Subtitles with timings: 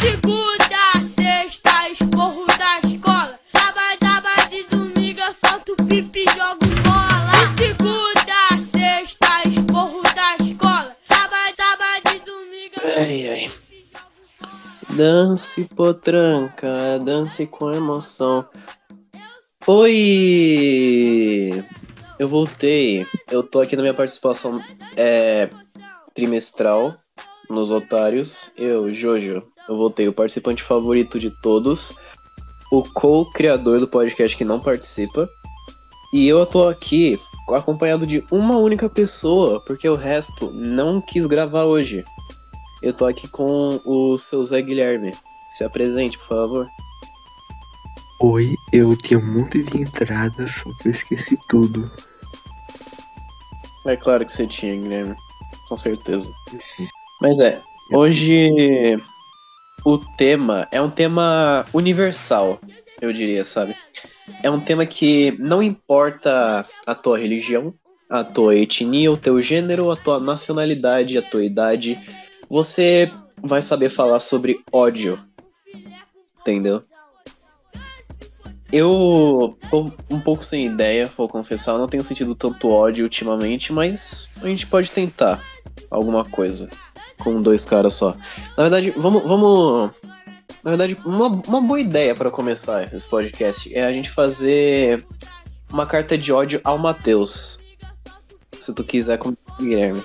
[0.00, 3.38] Segunda, sexta, esporro da escola.
[3.48, 7.32] Sábado, sábado e domingo eu solto pipi e jogo bola.
[7.56, 10.96] Segunda, sexta, esporro da escola.
[11.04, 12.74] Sábado, sábado e domingo.
[12.96, 13.50] Ai, ai.
[14.96, 18.48] Dance potranca, dance com emoção.
[19.66, 21.64] Oi!
[22.18, 23.06] Eu voltei.
[23.30, 24.60] Eu tô aqui na minha participação
[24.96, 25.50] é,
[26.14, 26.96] trimestral
[27.50, 28.50] nos Otários.
[28.56, 31.94] Eu, Jojo, eu voltei, o participante favorito de todos.
[32.70, 35.28] O co-criador do podcast que não participa.
[36.12, 41.64] E eu tô aqui acompanhado de uma única pessoa, porque o resto não quis gravar
[41.64, 42.04] hoje.
[42.82, 45.12] Eu tô aqui com o seu Zé Guilherme.
[45.50, 46.68] Se apresente, por favor.
[48.20, 51.90] Oi, eu tinha um monte de entradas, só que eu esqueci tudo.
[53.86, 55.16] É claro que você tinha, Guilherme.
[55.68, 56.32] Com certeza.
[57.20, 57.60] Mas é,
[57.92, 58.50] hoje
[59.86, 62.58] o tema é um tema universal,
[63.00, 63.76] eu diria, sabe?
[64.42, 67.72] É um tema que não importa a tua religião,
[68.10, 71.96] a tua etnia, o teu gênero, a tua nacionalidade, a tua idade,
[72.50, 73.08] você
[73.40, 75.20] vai saber falar sobre ódio.
[76.40, 76.82] Entendeu?
[78.72, 84.28] Eu tô um pouco sem ideia, vou confessar, não tenho sentido tanto ódio ultimamente, mas
[84.42, 85.40] a gente pode tentar
[85.88, 86.68] alguma coisa
[87.18, 88.14] com dois caras só.
[88.56, 89.22] Na verdade, vamos.
[89.22, 89.90] vamos
[90.62, 95.04] na verdade, uma, uma boa ideia para começar esse podcast é a gente fazer
[95.70, 97.58] uma carta de ódio ao Matheus.
[98.58, 100.02] Se tu quiser com Guilherme.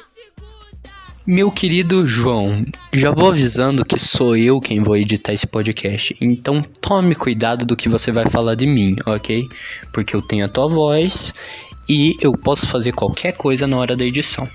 [1.25, 6.63] Meu querido João, já vou avisando que sou eu quem vou editar esse podcast, então
[6.63, 9.47] tome cuidado do que você vai falar de mim, ok?
[9.93, 11.31] Porque eu tenho a tua voz
[11.87, 14.49] e eu posso fazer qualquer coisa na hora da edição.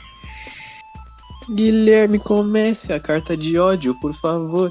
[1.51, 4.71] Guilherme, comece a carta de ódio, por favor.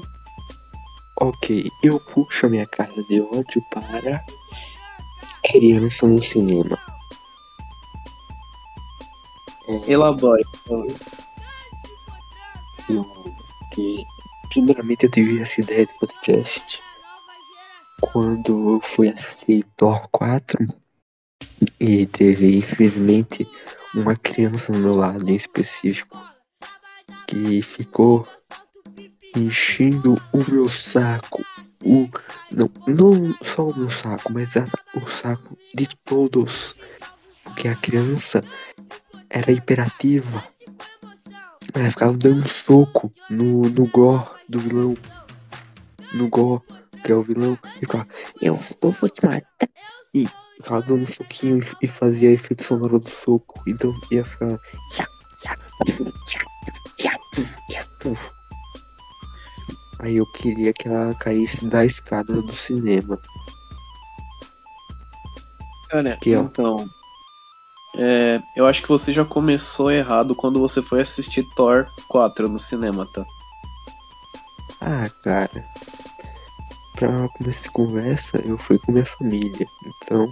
[1.20, 4.22] Ok, eu puxo a minha carta de ódio para
[5.42, 6.78] criança no cinema.
[9.68, 10.42] É, Elabore.
[12.90, 13.02] eu,
[13.72, 14.04] que,
[14.50, 16.82] primeiramente eu tive essa ideia de podcast
[18.00, 20.68] quando eu fui assistir Thor 4
[21.80, 23.48] e teve infelizmente
[23.94, 26.35] uma criança no meu lado em específico
[27.26, 28.26] que ficou
[29.36, 31.44] enchendo o meu saco.
[31.84, 32.08] O,
[32.50, 34.54] não, não só o meu saco, mas
[34.94, 36.74] o saco de todos.
[37.44, 38.42] Porque a criança
[39.30, 40.44] era hiperativa.
[41.74, 44.96] Ela ficava dando soco no, no Gor do vilão.
[46.14, 46.62] No Gor,
[47.04, 47.58] que é o vilão.
[47.76, 48.08] E ficava,
[48.40, 49.46] eu, eu vou te matar.
[50.14, 53.62] E ficava dando soquinho e, e fazia efeito sonoro do soco.
[53.68, 54.58] Então ia ficar.
[54.96, 55.06] "Ya,
[55.44, 55.56] ya,
[55.86, 56.55] ya,
[57.70, 58.16] ya, ya".
[60.00, 63.18] Aí eu queria que ela caísse da escada do cinema.
[65.88, 66.76] Cara, Aqui, então.
[67.96, 72.58] é, eu acho que você já começou errado quando você foi assistir Thor 4 no
[72.58, 73.24] cinema, tá?
[74.80, 75.64] Ah, cara.
[76.94, 79.66] Pra começar de conversa, eu fui com minha família.
[79.86, 80.28] Então.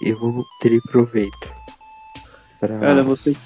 [0.00, 1.61] Eu terei proveito.
[2.62, 3.36] Pra Cara, você.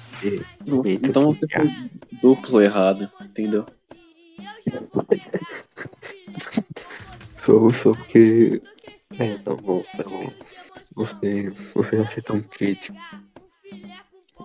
[1.01, 1.89] Então você foi
[2.21, 3.65] duplo errado, entendeu?
[7.43, 8.61] Só, só porque.
[9.17, 10.31] É, tá bom, tá bom.
[10.95, 12.95] Você, você ser tão crítico.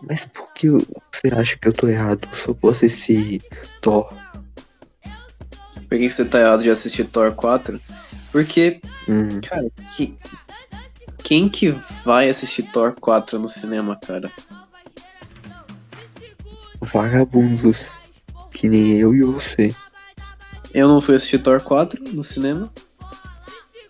[0.08, 2.26] Mas por que você acha que eu tô errado?
[2.36, 3.42] Só posso assistir
[3.82, 4.08] Thor.
[5.74, 7.78] Por que que você tá errado de assistir Thor 4?
[8.30, 10.16] Porque, Hum, cara, que...
[11.22, 11.72] quem que
[12.06, 14.32] vai assistir Thor 4 no cinema, cara?
[16.82, 17.88] Vagabundos.
[18.52, 19.68] Que nem eu e você.
[20.74, 22.70] Eu não fui assistir Thor 4 no cinema.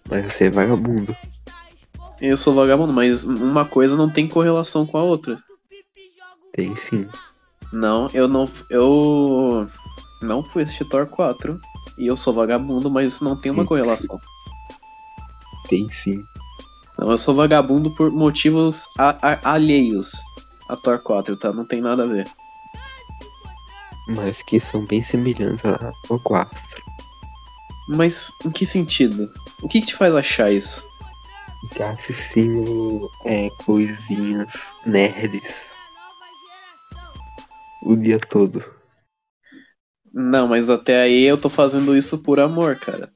[0.08, 1.16] Mas você é vagabundo.
[2.20, 5.38] Eu sou vagabundo, mas uma coisa não tem correlação com a outra.
[6.52, 7.08] Tem sim.
[7.72, 8.48] Não, eu não.
[8.70, 9.68] Eu
[10.22, 11.58] não fui assistir Thor 4.
[11.98, 13.66] E eu sou vagabundo, mas não tem uma Hum.
[13.66, 14.18] correlação.
[15.68, 16.22] Tem sim.
[16.98, 20.12] Não, eu sou vagabundo por motivos a- a- alheios
[20.68, 21.52] a Thor 4, tá?
[21.52, 22.28] Não tem nada a ver.
[24.08, 26.82] Mas que são bem semelhantes ao 4.
[27.88, 29.32] Mas em que sentido?
[29.62, 30.84] O que, que te faz achar isso?
[31.76, 35.72] Tá assistindo é, coisinhas nerds
[37.82, 38.64] o dia todo.
[40.12, 43.10] Não, mas até aí eu tô fazendo isso por amor, cara.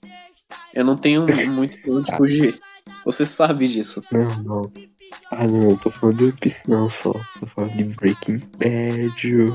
[0.75, 2.61] Eu não tenho muito pra onde fugir.
[3.05, 4.03] Você sabe disso.
[4.11, 4.73] Não, não.
[5.31, 7.13] Ah, não, eu tô falando de não só.
[7.41, 9.53] Tô falando de Breaking Bad.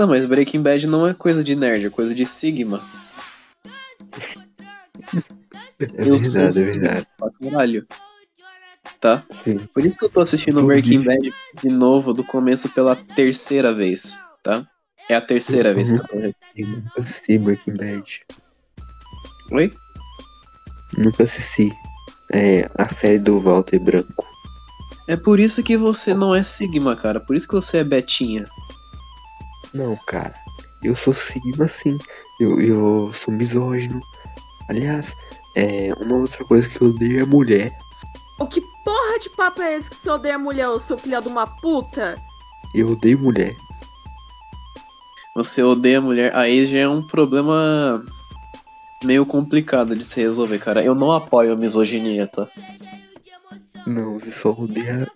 [0.00, 2.80] Não, mas Breaking Bad não é coisa de nerd, é coisa de Sigma.
[5.78, 7.06] É eu verdade, sou é verdade.
[7.18, 7.86] pra caralho.
[8.98, 9.22] Tá?
[9.44, 9.58] Sim.
[9.74, 11.02] Por isso que eu tô assistindo Breaking.
[11.02, 11.30] Bad
[11.62, 14.66] de novo, do começo pela terceira vez, tá?
[15.06, 16.42] É a terceira vez que eu tô assistindo.
[16.56, 18.22] Eu nunca assisti Breaking Bad.
[19.52, 19.70] Oi?
[20.96, 21.70] Nunca assisti.
[22.32, 24.26] É, a série do Walter Branco.
[25.06, 27.20] É por isso que você não é Sigma, cara.
[27.20, 28.46] Por isso que você é Betinha.
[29.72, 30.34] Não, cara.
[30.82, 31.96] Eu sou Sigma sim.
[32.40, 34.00] Eu, eu sou misógino.
[34.68, 35.16] Aliás,
[35.56, 37.70] é, uma outra coisa que eu odeio é mulher.
[38.38, 41.28] O que porra de papo é esse que você odeia mulher, ô seu filho de
[41.28, 42.14] uma puta?
[42.74, 43.54] Eu odeio mulher.
[45.36, 46.34] Você odeia mulher.
[46.34, 48.04] Aí já é um problema
[49.04, 50.82] meio complicado de se resolver, cara.
[50.82, 52.48] Eu não apoio a misoginia, tá?
[53.86, 55.10] Não, você só odeia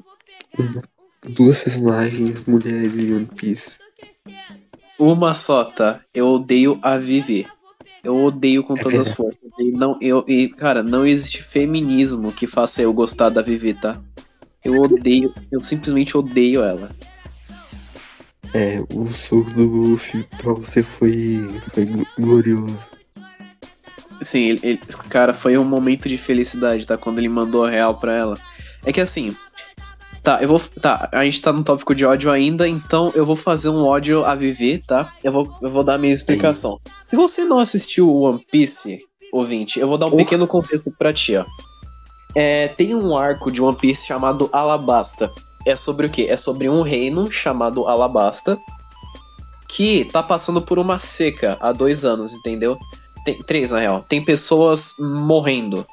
[0.58, 0.82] uma,
[1.28, 3.78] duas personagens mulheres de One Piece.
[4.98, 6.00] Uma só, tá?
[6.14, 7.46] Eu odeio a Vivi.
[8.02, 9.42] Eu odeio com todas as forças.
[9.58, 14.00] E não, eu, e, cara, não existe feminismo que faça eu gostar da Vivi, tá?
[14.64, 16.90] Eu odeio, eu simplesmente odeio ela.
[18.54, 22.78] É, o soco do Luffy pra você foi, foi gl- glorioso.
[24.22, 24.80] Sim, ele, ele-
[25.10, 26.96] cara, foi um momento de felicidade, tá?
[26.96, 28.34] Quando ele mandou a real pra ela.
[28.86, 29.36] É que assim.
[30.24, 30.58] Tá, eu vou.
[30.80, 34.24] Tá, a gente tá no tópico de ódio ainda, então eu vou fazer um ódio
[34.24, 35.12] a Vivi, tá?
[35.22, 36.80] Eu vou, eu vou dar a minha explicação.
[37.06, 39.00] Se você não assistiu One Piece,
[39.30, 40.24] ouvinte, eu vou dar um Porra.
[40.24, 41.44] pequeno contexto pra ti, ó.
[42.34, 45.30] É, tem um arco de One Piece chamado Alabasta.
[45.66, 46.26] É sobre o quê?
[46.28, 48.58] É sobre um reino chamado Alabasta
[49.68, 52.78] que tá passando por uma seca há dois anos, entendeu?
[53.26, 54.04] Tem três, na real.
[54.08, 55.86] Tem pessoas morrendo,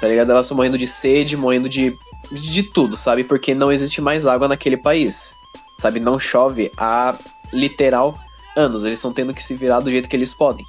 [0.00, 0.30] tá ligado?
[0.30, 1.94] Elas estão morrendo de sede, morrendo de,
[2.30, 3.24] de tudo, sabe?
[3.24, 5.32] Porque não existe mais água naquele país,
[5.80, 6.00] sabe?
[6.00, 7.16] Não chove há
[7.52, 8.18] literal
[8.56, 8.84] anos.
[8.84, 10.64] Eles estão tendo que se virar do jeito que eles podem,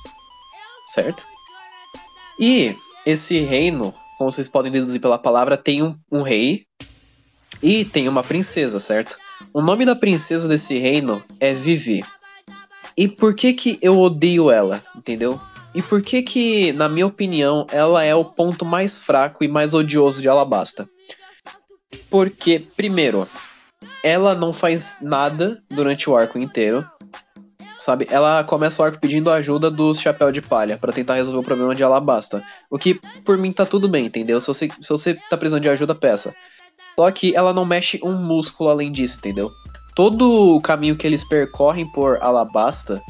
[0.86, 1.26] certo?
[2.40, 2.76] E
[3.06, 6.66] esse reino, como vocês podem deduzir pela palavra, tem um, um rei
[7.62, 9.18] e tem uma princesa, certo?
[9.54, 12.04] O nome da princesa desse reino é Vivi.
[12.96, 15.40] E por que que eu odeio ela, entendeu?
[15.74, 19.74] E por que que, na minha opinião, ela é o ponto mais fraco e mais
[19.74, 20.90] odioso de Alabasta?
[22.10, 23.28] Porque, primeiro,
[24.04, 26.86] ela não faz nada durante o arco inteiro.
[27.80, 28.08] Sabe?
[28.12, 31.74] Ela começa o arco pedindo ajuda do Chapéu de Palha pra tentar resolver o problema
[31.74, 32.44] de Alabasta.
[32.70, 34.42] O que, por mim, tá tudo bem, entendeu?
[34.42, 36.36] Se você, se você tá precisando de ajuda, peça.
[36.98, 39.50] Só que ela não mexe um músculo além disso, entendeu?
[39.96, 43.02] Todo o caminho que eles percorrem por Alabasta,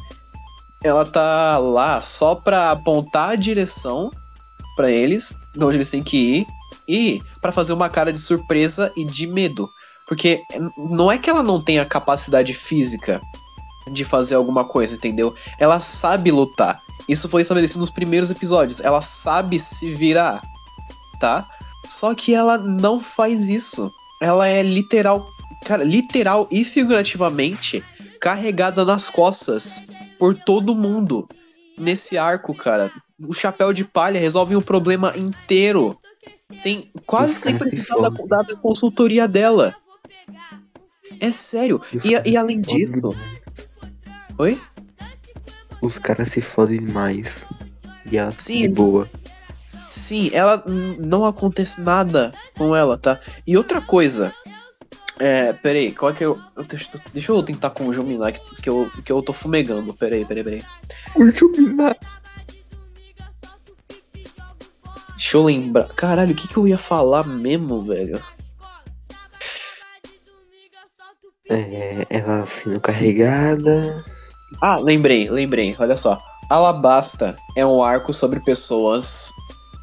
[0.84, 4.10] ela tá lá só pra apontar a direção
[4.76, 6.46] pra eles, de onde eles têm que ir,
[6.90, 9.68] e pra fazer uma cara de surpresa e de medo.
[10.08, 10.42] Porque
[10.76, 13.20] não é que ela não tenha capacidade física
[13.92, 15.34] de fazer alguma coisa, entendeu?
[15.58, 16.82] Ela sabe lutar.
[17.08, 18.80] Isso foi estabelecido nos primeiros episódios.
[18.80, 20.42] Ela sabe se virar,
[21.20, 21.48] tá?
[21.88, 23.92] Só que ela não faz isso.
[24.20, 25.28] Ela é literal,
[25.64, 27.82] cara, literal e figurativamente
[28.20, 29.82] carregada nas costas
[30.18, 31.28] por todo mundo
[31.78, 32.92] nesse arco, cara.
[33.18, 35.98] O chapéu de palha resolve o problema inteiro.
[36.62, 39.74] Tem quase sempre se citada da consultoria dela.
[41.20, 41.80] É sério.
[42.04, 43.00] E, e além disso.
[43.00, 43.40] demais.
[44.38, 44.60] Oi?
[45.82, 47.46] Os caras se fodem demais.
[48.10, 49.08] E ela tá Sim, boa.
[49.88, 50.62] Sim, ela
[50.98, 53.18] não acontece nada com ela, tá?
[53.46, 54.32] E outra coisa.
[55.18, 56.38] É, peraí, qual é que eu.
[56.56, 59.92] eu- Deixa, deixa eu tentar conjuminar que, que, eu, que eu tô fumegando.
[59.92, 60.62] Peraí, peraí, peraí.
[61.14, 61.24] O
[65.20, 65.86] Deixa eu lembrar.
[65.88, 68.18] Caralho, o que, que eu ia falar mesmo, velho?
[71.50, 74.02] É, ela sendo carregada.
[74.62, 75.76] Ah, lembrei, lembrei.
[75.78, 76.18] Olha só.
[76.48, 79.30] Alabasta é um arco sobre pessoas,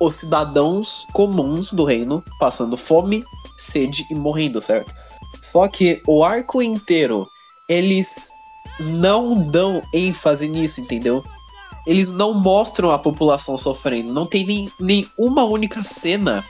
[0.01, 3.23] os cidadãos comuns do reino, passando fome,
[3.57, 4.91] sede e morrendo, certo?
[5.43, 7.27] Só que o arco inteiro,
[7.69, 8.31] eles
[8.79, 11.23] não dão ênfase nisso, entendeu?
[11.87, 14.13] Eles não mostram a população sofrendo.
[14.13, 16.43] Não tem nem, nem uma única cena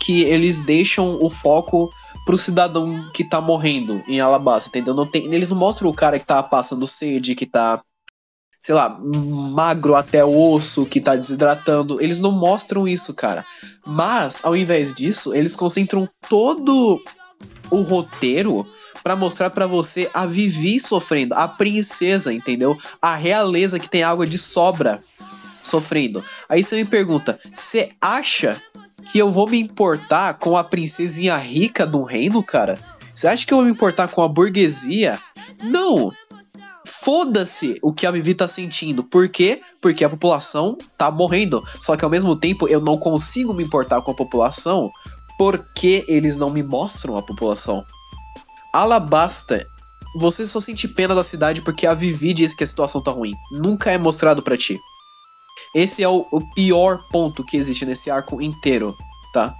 [0.00, 1.88] que eles deixam o foco
[2.26, 4.92] pro cidadão que tá morrendo em Alabasta, entendeu?
[4.94, 7.82] Não tem, eles não mostram o cara que tá passando sede, que tá,
[8.58, 12.00] sei lá, magro até o osso, que tá desidratando.
[12.02, 13.44] Eles não mostram isso, cara.
[13.86, 17.00] Mas, ao invés disso, eles concentram todo
[17.70, 18.66] o roteiro
[19.04, 22.76] pra mostrar pra você a Vivi sofrendo, a princesa, entendeu?
[23.00, 25.04] A realeza que tem água de sobra
[25.62, 26.24] sofrendo.
[26.48, 28.60] Aí você me pergunta, você acha
[29.12, 32.78] que eu vou me importar com a princesinha rica do reino, cara?
[33.14, 35.20] Você acha que eu vou me importar com a burguesia?
[35.62, 36.10] Não!
[36.86, 39.02] foda-se o que a Vivi tá sentindo.
[39.02, 39.60] Por quê?
[39.80, 41.62] Porque a população tá morrendo.
[41.80, 44.90] Só que ao mesmo tempo eu não consigo me importar com a população
[45.38, 47.84] porque eles não me mostram a população.
[48.74, 49.64] Alabasta,
[50.16, 53.32] você só sente pena da cidade porque a Vivi diz que a situação tá ruim.
[53.52, 54.80] Nunca é mostrado para ti.
[55.72, 58.96] Esse é o, o, pior ponto que existe nesse arco inteiro,
[59.32, 59.54] tá?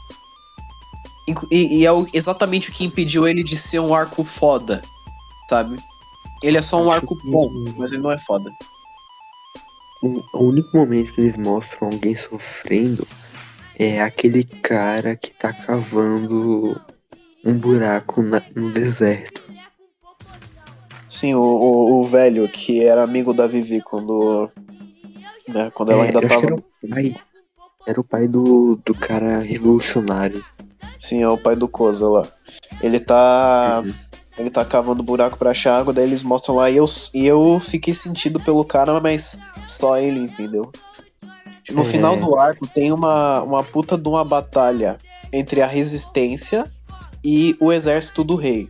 [1.49, 4.83] E, e é o, exatamente o que impediu ele de ser um arco foda,
[5.49, 5.77] sabe?
[6.43, 8.51] Ele é só um Acho arco que- bom, mas ele não é foda.
[10.03, 13.07] O, o único momento que eles mostram alguém sofrendo
[13.79, 16.81] é aquele cara que tá cavando
[17.45, 19.43] um buraco na- no deserto.
[21.11, 24.51] Sim, o, o, o velho que era amigo da Vivi quando.
[25.49, 26.47] Né, quando ela É, ainda eu acho que tava.
[26.47, 27.17] era o pai,
[27.87, 30.45] era o pai do, do cara revolucionário.
[30.99, 32.27] Sim, é o pai do Koza lá.
[32.83, 33.83] Ele tá.
[33.85, 33.95] Uhum.
[34.37, 37.61] Ele tá cavando buraco pra achar água, daí eles mostram lá e eu, e eu
[37.61, 40.73] fiquei sentido pelo cara, mas só ele, entendeu?
[41.71, 41.85] No É.
[41.85, 44.99] final do arco tem uma, uma puta de uma batalha
[45.33, 46.65] entre a resistência
[47.25, 48.69] e o exército do rei.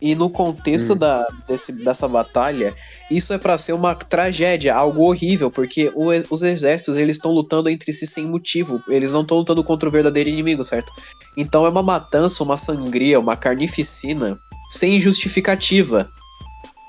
[0.00, 0.96] E no contexto Hum.
[0.96, 2.74] da, desse, dessa batalha,
[3.08, 7.68] isso é pra ser uma tragédia, algo horrível, porque o os exércitos eles estão lutando
[7.68, 10.92] entre si sem motivo, eles não estão lutando contra o verdadeiro inimigo, certo?
[11.36, 14.36] Então é uma matança, uma sangria, uma carnificina
[14.70, 16.10] sem justificativa,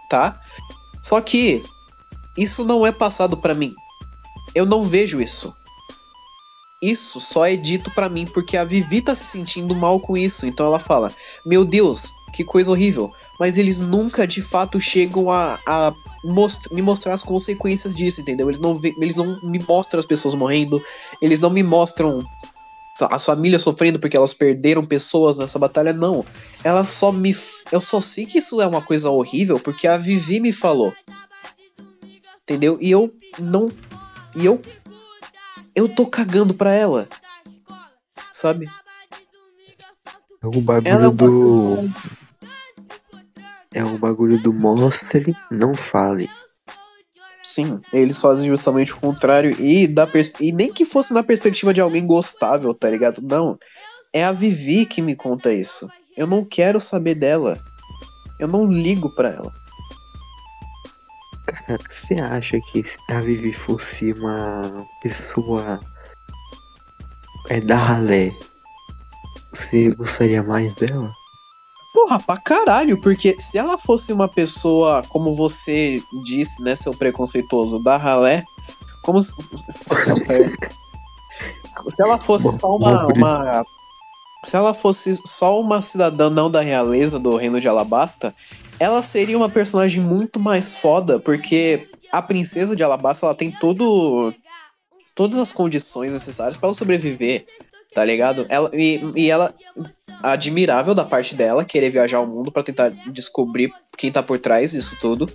[0.10, 0.42] tá?
[1.04, 1.62] Só que
[2.36, 3.76] isso não é passado pra mim.
[4.56, 5.54] Eu não vejo isso.
[6.84, 10.46] Isso só é dito pra mim porque a Vivi tá se sentindo mal com isso.
[10.46, 11.10] Então ela fala:
[11.46, 13.12] Meu Deus, que coisa horrível.
[13.40, 18.50] Mas eles nunca de fato chegam a, a most- me mostrar as consequências disso, entendeu?
[18.50, 20.82] Eles não, eles não me mostram as pessoas morrendo.
[21.22, 22.20] Eles não me mostram
[23.10, 25.94] as famílias sofrendo porque elas perderam pessoas nessa batalha.
[25.94, 26.26] Não.
[26.64, 27.36] Ela só me.
[27.72, 30.94] Eu só sei que isso é uma coisa horrível porque a Vivi me falou.
[32.44, 32.78] Entendeu?
[32.82, 33.70] E eu não.
[34.36, 34.62] E eu.
[35.76, 37.08] Eu tô cagando pra ela.
[38.32, 38.68] Sabe?
[40.42, 41.90] É o bagulho Ela é uma do.
[43.74, 46.30] É o bagulho do mostre, não fale.
[47.44, 49.60] Sim, eles fazem justamente o contrário.
[49.60, 53.22] E, da pers- e nem que fosse na perspectiva de alguém gostável, tá ligado?
[53.22, 53.58] Não.
[54.14, 55.90] É a Vivi que me conta isso.
[56.16, 57.60] Eu não quero saber dela.
[58.40, 59.52] Eu não ligo pra ela.
[61.54, 65.80] Cara, você acha que se a Vivi fosse uma pessoa
[67.50, 68.32] é da ralé,
[69.54, 71.14] você gostaria mais dela?
[71.94, 77.84] Porra, pra caralho, porque se ela fosse uma pessoa, como você disse, né, seu preconceituoso,
[77.84, 78.44] da ralé,
[79.04, 79.32] como se,
[79.70, 79.84] se
[82.00, 83.64] ela fosse só uma, uma-
[84.44, 88.34] Se ela fosse só uma cidadã não da realeza do reino de Alabasta,
[88.80, 94.34] ela seria uma personagem muito mais foda, porque a princesa de Alabasta, ela tem todo
[95.16, 97.46] todas as condições necessárias pra ela sobreviver,
[97.94, 98.46] tá ligado?
[98.50, 99.54] Ela, e, e ela
[100.22, 104.72] admirável da parte dela querer viajar ao mundo pra tentar descobrir quem tá por trás
[104.72, 105.28] disso tudo.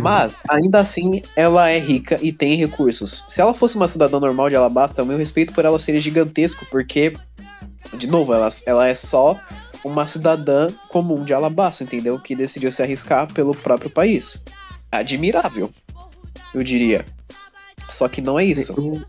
[0.00, 3.24] Mas, ainda assim, ela é rica e tem recursos.
[3.28, 6.64] Se ela fosse uma cidadã normal de Alabasta, o meu respeito por ela seria gigantesco,
[6.70, 7.12] porque,
[7.96, 9.38] de novo, ela, ela é só
[9.84, 12.18] uma cidadã comum de Alabasta, entendeu?
[12.18, 14.42] Que decidiu se arriscar pelo próprio país.
[14.92, 15.70] Admirável,
[16.54, 17.04] eu diria.
[17.88, 18.74] Só que não é isso.
[18.76, 19.02] Eu,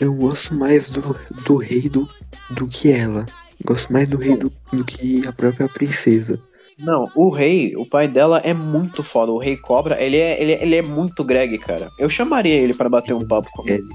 [0.00, 2.08] eu gosto mais do, do rei do,
[2.50, 3.24] do que ela.
[3.64, 6.40] Gosto mais do rei do, do que a própria princesa.
[6.78, 9.30] Não, o rei, o pai dela é muito foda.
[9.32, 11.90] O rei cobra, ele é, ele é, ele é muito Greg, cara.
[11.98, 13.86] Eu chamaria ele pra bater um papo comigo.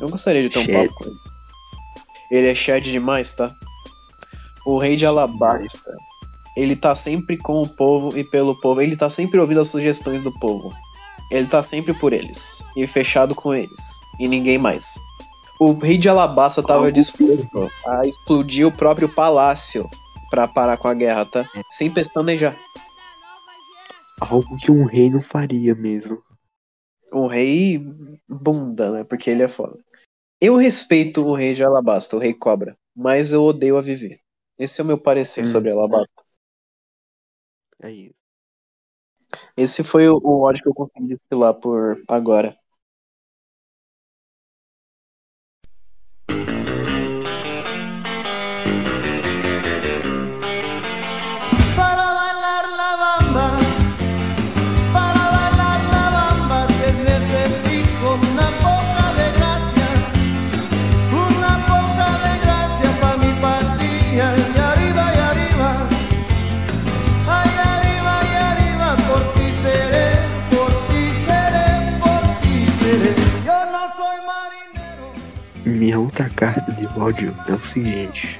[0.00, 1.35] Eu gostaria de ter um papo com ele.
[2.30, 3.54] Ele é Shed demais, tá?
[4.64, 5.94] O rei de Alabasta.
[6.56, 8.80] Ele tá sempre com o povo e pelo povo.
[8.80, 10.72] Ele tá sempre ouvindo as sugestões do povo.
[11.30, 12.64] Ele tá sempre por eles.
[12.76, 13.80] E fechado com eles.
[14.18, 14.94] E ninguém mais.
[15.60, 19.88] O rei de Alabasta tava disposto a explodir o próprio palácio
[20.30, 21.48] pra parar com a guerra, tá?
[21.70, 22.56] Sem pestanejar.
[24.20, 26.18] Algo que um rei não faria mesmo.
[27.12, 27.80] O rei
[28.28, 29.04] bunda, né?
[29.04, 29.78] Porque ele é foda.
[30.40, 34.18] Eu respeito o rei de Alabasta, o rei cobra, mas eu odeio a Vivi.
[34.58, 35.46] Esse é o meu parecer Hum.
[35.46, 36.10] sobre Alabasta.
[37.82, 38.16] É isso.
[39.56, 42.56] Esse foi o, o ódio que eu consegui destilar por agora.
[77.10, 78.38] É o seguinte.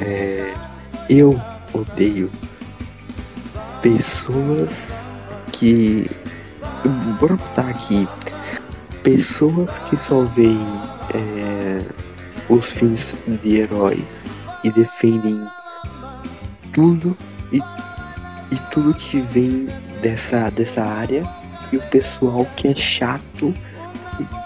[0.00, 0.54] É,
[1.08, 1.40] eu
[1.72, 2.30] odeio
[3.82, 4.70] pessoas
[5.52, 6.08] que.
[7.18, 8.08] Bora botar aqui.
[9.02, 10.66] Pessoas que só veem
[11.14, 11.84] é,
[12.48, 13.04] os filmes
[13.42, 14.24] de heróis
[14.62, 15.44] e defendem
[16.72, 17.16] tudo
[17.50, 19.66] e, e tudo que vem
[20.02, 21.24] dessa, dessa área
[21.72, 23.54] e o pessoal que é chato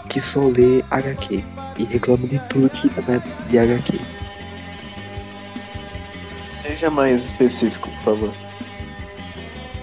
[0.08, 1.42] que só lê HQ
[1.78, 4.00] e reclama de tudo que não é de HQ.
[6.48, 8.34] Seja mais específico, por favor.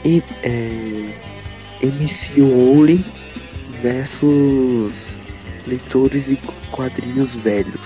[0.05, 1.13] E é,
[1.83, 3.05] MCU Only
[3.81, 4.93] versus
[5.67, 6.38] leitores de
[6.71, 7.81] quadrinhos velhos.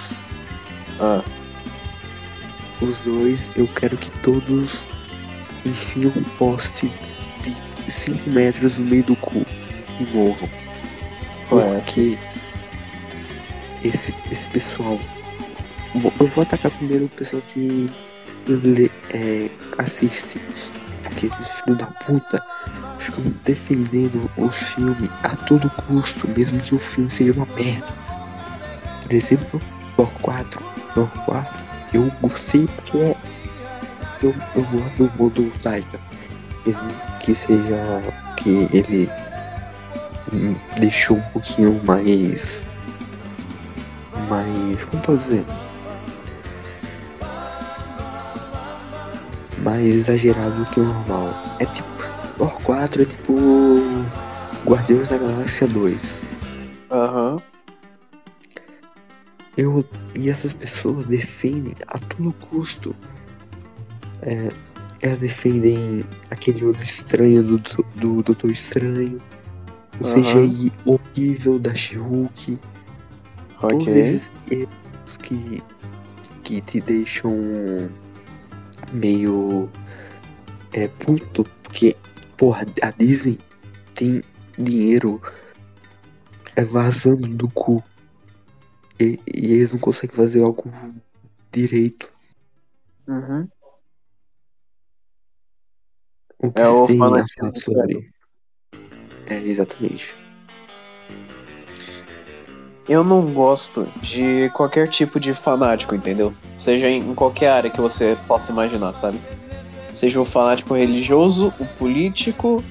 [1.00, 1.24] Ah,
[2.82, 4.86] Os dois eu quero que todos
[5.66, 6.88] enfiem um poste
[7.44, 9.46] de 5 metros no meio do cu
[10.00, 10.50] e morram.
[11.50, 11.84] correto.
[11.84, 12.18] Porque
[13.88, 15.00] esse, esse pessoal.
[16.20, 17.90] Eu vou atacar primeiro o pessoal que
[18.48, 20.40] lê, é, assiste.
[21.04, 22.44] Porque esses filhos da puta
[23.00, 27.88] ficam defendendo os filmes a todo custo, mesmo que o filme seja uma merda.
[29.04, 29.62] Por exemplo,
[29.96, 30.62] Thor 4.
[30.94, 33.18] Thor 4 eu gostei porque é-
[34.22, 36.00] eu, eu gosto do modo Taika.
[36.66, 36.82] Mesmo
[37.20, 38.02] que seja
[38.38, 39.10] que ele
[40.34, 42.65] hum, deixou um pouquinho mais.
[44.30, 44.84] Mais.
[44.86, 45.46] como posso dizer?
[49.64, 51.34] Mais exagerado do que o normal.
[51.60, 51.88] É tipo.
[52.38, 53.80] Thor 4 é tipo.
[54.66, 56.22] Guardiões da Galáxia 2.
[56.92, 57.42] Aham.
[59.58, 62.96] Eu, e essas pessoas defendem a todo custo.
[64.22, 64.50] É,
[65.02, 67.58] elas defendem aquele olho estranho do,
[67.96, 69.20] do Doutor Estranho.
[70.00, 70.24] O Aham.
[70.24, 72.60] CGI horrível da She-Hulk.
[73.72, 75.64] Todos esses erros que,
[76.44, 77.90] que te deixam
[78.92, 79.70] meio
[80.74, 81.96] é, puto, porque,
[82.38, 83.40] porra, a Disney
[83.94, 84.22] tem
[84.58, 85.22] dinheiro
[86.56, 87.84] é, vazando do cu.
[89.00, 90.72] E, e eles não conseguem fazer algo
[91.52, 92.10] direito.
[93.08, 93.48] Uhum.
[96.40, 97.54] O É o fanatismo?
[99.28, 100.25] É, exatamente.
[102.88, 106.32] Eu não gosto de qualquer tipo de fanático, entendeu?
[106.56, 109.20] Seja em qualquer área que você possa imaginar, sabe?
[109.94, 112.64] Seja o fanático religioso, o político,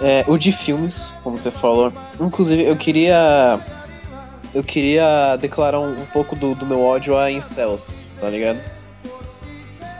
[0.00, 1.92] é, o de filmes, como você falou.
[2.20, 3.58] Inclusive, eu queria.
[4.54, 8.60] Eu queria declarar um, um pouco do, do meu ódio a incels, tá ligado?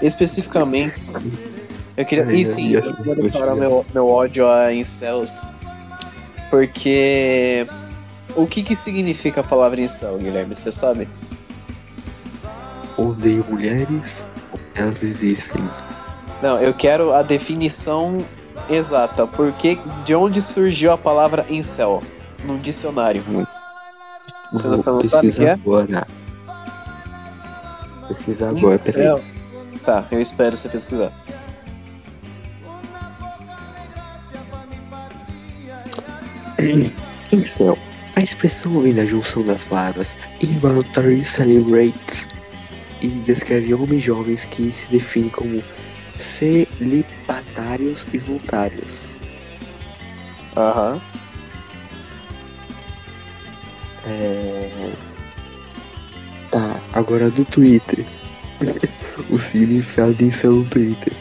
[0.00, 1.02] Especificamente.
[1.96, 2.24] Eu queria.
[2.33, 5.48] E sim, eu queria declarar meu, meu ódio a incels.
[6.50, 7.66] Porque.
[8.37, 10.57] O que que significa a palavra incel, Guilherme?
[10.57, 11.09] Você sabe?
[12.97, 14.25] Odeio mulheres,
[14.75, 15.62] elas existem.
[16.42, 18.25] Não, eu quero a definição
[18.68, 19.27] exata.
[19.27, 22.03] Porque de onde surgiu a palavra incel?
[22.44, 23.23] No dicionário.
[24.53, 25.20] Você não sabe o que é?
[25.20, 26.07] pesquisar agora.
[28.09, 29.23] Pesquisar agora, peraí.
[29.85, 31.12] Tá, eu espero você pesquisar.
[37.33, 37.79] Incel.
[38.16, 42.29] A expressão vem da junção das palavras involuntary celebrates
[43.00, 45.62] e descreve homens jovens que se definem como
[46.16, 49.16] celibatários e voluntários.
[50.57, 51.03] Aham.
[54.07, 54.92] É...
[56.50, 58.07] Tá, agora do Twitter.
[59.29, 61.12] o significado de incel no Twitter.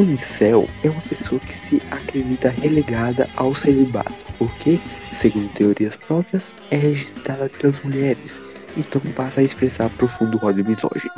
[0.00, 4.80] O incel é uma pessoa que se acredita relegada ao celibato, porque,
[5.12, 8.40] segundo teorias próprias, é registrada pelas mulheres,
[8.78, 11.12] então passa a expressar profundo ódio misógino.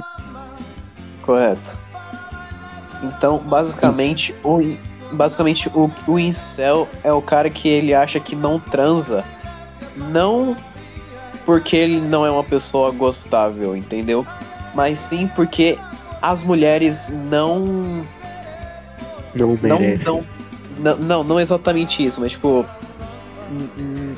[1.23, 1.79] Correto.
[3.05, 4.77] Então, basicamente, o,
[5.13, 9.25] basicamente o, o incel é o cara que ele acha que não transa,
[9.97, 10.57] não
[11.47, 14.27] porque ele não é uma pessoa gostável, entendeu?
[14.75, 15.79] Mas sim porque
[16.21, 18.05] as mulheres não
[19.35, 20.05] Não não, merece.
[20.05, 20.25] não,
[20.79, 22.65] não, não, não exatamente isso, mas tipo.
[23.51, 24.15] hum, hum,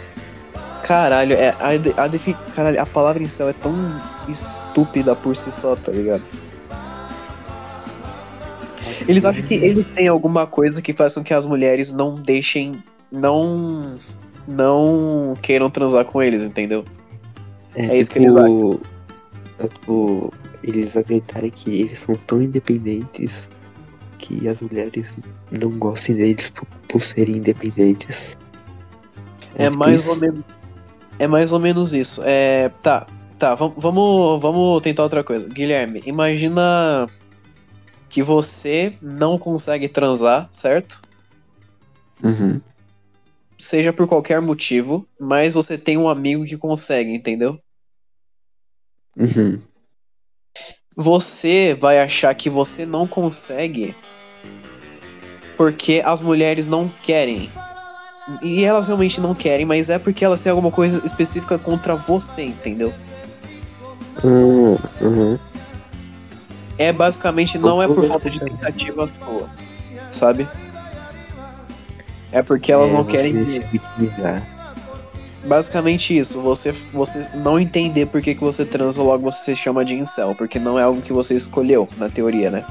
[0.82, 3.74] Caralho, é, a, a, defi- caralho, a palavra incel é tão
[4.28, 6.22] estúpida por si só, tá ligado?
[9.08, 12.82] Eles acham que eles têm alguma coisa que faz com que as mulheres não deixem.
[13.10, 13.96] Não.
[14.46, 16.84] Não queiram transar com eles, entendeu?
[17.74, 18.80] é isso que eles tipo,
[19.58, 23.50] é tipo, eles acreditarem que eles são tão independentes
[24.18, 25.14] que as mulheres
[25.50, 28.36] não gostem deles por, por serem independentes.
[29.54, 30.44] É mais por ou isso- menos.
[31.18, 32.20] É mais ou menos isso.
[32.24, 33.06] É, tá,
[33.38, 35.48] tá, vam- vamos, vamos tentar outra coisa.
[35.48, 37.08] Guilherme, imagina
[38.08, 41.00] que você não consegue transar, certo?
[42.22, 42.60] Uhum.
[43.58, 47.58] Seja por qualquer motivo, mas você tem um amigo que consegue, entendeu?
[49.16, 49.60] Uhum.
[50.96, 53.94] Você vai achar que você não consegue
[55.56, 57.50] porque as mulheres não querem.
[58.42, 62.44] E elas realmente não querem, mas é porque elas têm alguma coisa específica contra você,
[62.44, 62.92] entendeu?
[64.22, 64.78] Uhum.
[65.00, 65.38] Uhum.
[66.78, 69.48] É basicamente não é por falta de tentativa sua,
[70.10, 70.48] sabe?
[72.32, 74.53] É porque elas É, não querem se vitimizar.
[75.46, 79.84] Basicamente isso, você, você não entender por que, que você transa, logo você se chama
[79.84, 82.64] de incel, porque não é algo que você escolheu, na teoria, né?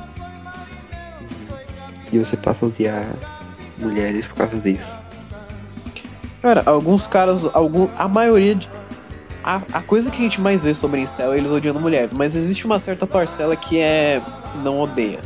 [2.11, 3.15] E você passa a odiar
[3.77, 4.99] mulheres por causa disso.
[6.41, 8.69] Cara, alguns caras, algum, a maioria de,
[9.43, 12.33] a, a coisa que a gente mais vê sobre incel é eles odiando mulheres, mas
[12.35, 14.21] existe uma certa parcela que é
[14.63, 15.19] não odeia,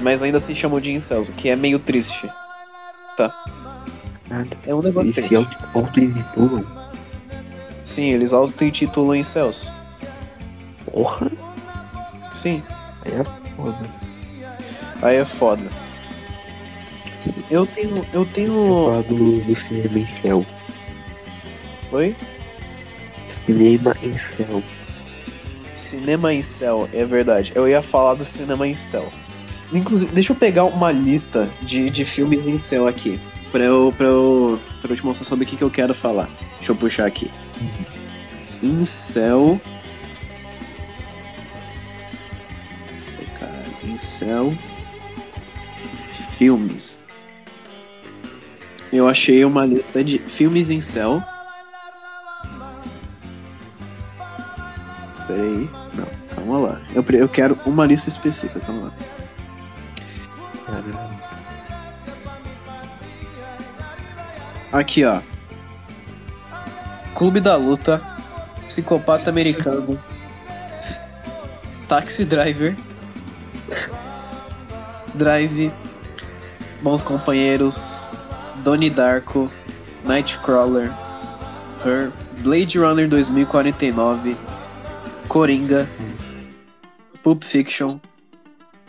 [0.00, 2.30] mas ainda se chamam de incels, o que é meio triste.
[4.28, 4.56] Nada.
[4.66, 5.36] É um negócio Eles se
[5.74, 6.81] auto-intitulam.
[7.84, 9.72] Sim, eles auto-intitulam incels.
[10.90, 11.30] Porra,
[12.34, 12.62] Sim,
[13.04, 13.24] aí é
[13.56, 13.90] foda.
[15.02, 15.62] aí é foda.
[17.50, 20.46] Eu tenho, eu Eu tenho, falo do, do cinema em céu.
[21.92, 22.16] oi?
[23.46, 24.62] Cinema em céu.
[25.74, 27.52] Cinema em céu, é verdade.
[27.54, 29.08] Eu ia falar do cinema em céu.
[29.72, 33.18] Inclusive, deixa eu pegar uma lista de, de filmes em céu aqui.
[33.50, 36.28] Pra eu, pra, eu, pra eu te mostrar sobre o que, que eu quero falar.
[36.56, 37.30] Deixa eu puxar aqui.
[38.62, 39.60] Incel.
[43.38, 44.56] Cara, Incel.
[46.38, 47.04] Filmes.
[48.92, 51.22] Eu achei uma lista de filmes incel.
[55.26, 55.70] Peraí.
[55.94, 56.80] Não, calma lá.
[56.94, 58.92] Eu, eu quero uma lista específica, calma lá.
[64.72, 65.20] Aqui, ó.
[67.14, 68.00] Clube da Luta.
[68.66, 69.98] Psicopata Americano.
[71.88, 72.74] Taxi Driver.
[75.14, 75.72] Drive.
[76.80, 78.08] Bons Companheiros.
[78.64, 79.50] Donnie Darko.
[80.04, 80.92] Nightcrawler.
[81.84, 82.12] Her.
[82.42, 84.36] Blade Runner 2049.
[85.28, 85.88] Coringa.
[87.22, 88.00] Pulp Fiction.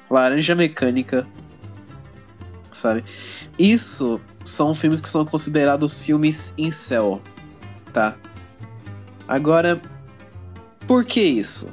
[0.10, 1.28] Laranja Mecânica.
[2.72, 3.04] Sabe?
[3.60, 7.22] Isso são filmes que são considerados filmes incel,
[7.94, 8.18] tá?
[9.28, 9.82] Agora,
[10.88, 11.70] por que isso?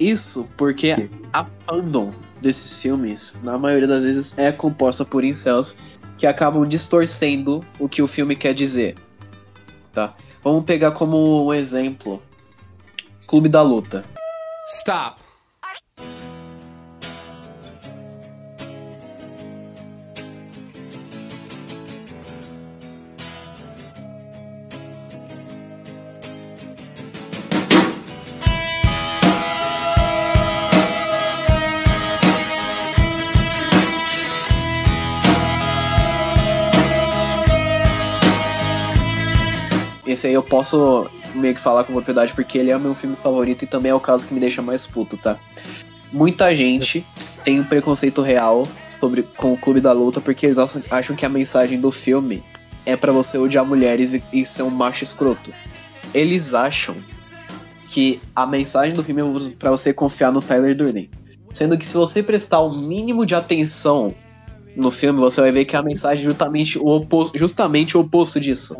[0.00, 5.76] Isso porque a fandom desses filmes, na maioria das vezes, é composta por incels
[6.18, 8.96] que acabam distorcendo o que o filme quer dizer,
[9.92, 10.14] tá?
[10.42, 12.22] Vamos pegar como um exemplo
[13.26, 14.04] Clube da Luta.
[14.68, 15.25] Stop.
[40.16, 43.14] Esse aí eu posso meio que falar com propriedade porque ele é o meu filme
[43.16, 45.36] favorito e também é o caso que me deixa mais puto, tá?
[46.10, 47.04] Muita gente
[47.44, 48.66] tem um preconceito real
[48.98, 52.42] sobre com o Clube da Luta porque eles acham- que a mensagem do filme
[52.86, 55.52] é pra você odiar mulheres e, e ser um macho escroto.
[56.14, 56.96] Eles acham
[57.90, 61.10] que a mensagem do filme é pra você confiar no Tyler Durden.
[61.52, 64.14] Sendo que se você prestar o mínimo de atenção
[64.74, 68.40] no filme, você vai ver que a mensagem é justamente o oposto, justamente o oposto
[68.40, 68.74] disso.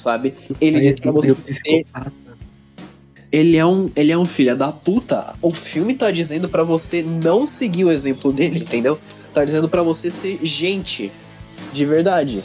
[0.00, 0.32] Sabe?
[0.60, 1.36] Ele diz é pra você
[3.32, 5.34] ele é um, ele é um filho da puta.
[5.40, 8.98] O filme tá dizendo pra você não seguir o exemplo dele, entendeu?
[9.32, 11.12] Tá dizendo pra você ser gente
[11.72, 12.42] de verdade.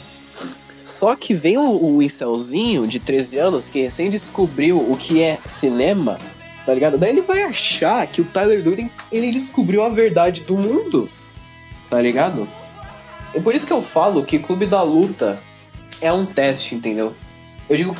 [0.84, 5.38] Só que vem o, o incelzinho de 13 anos que recém descobriu o que é
[5.46, 6.18] cinema,
[6.64, 6.96] tá ligado?
[6.96, 11.10] Daí ele vai achar que o Tyler Durden, ele descobriu a verdade do mundo,
[11.90, 12.48] tá ligado?
[13.34, 15.40] É por isso que eu falo que Clube da Luta
[16.00, 17.12] é um teste, entendeu?
[17.68, 17.96] Eu digo,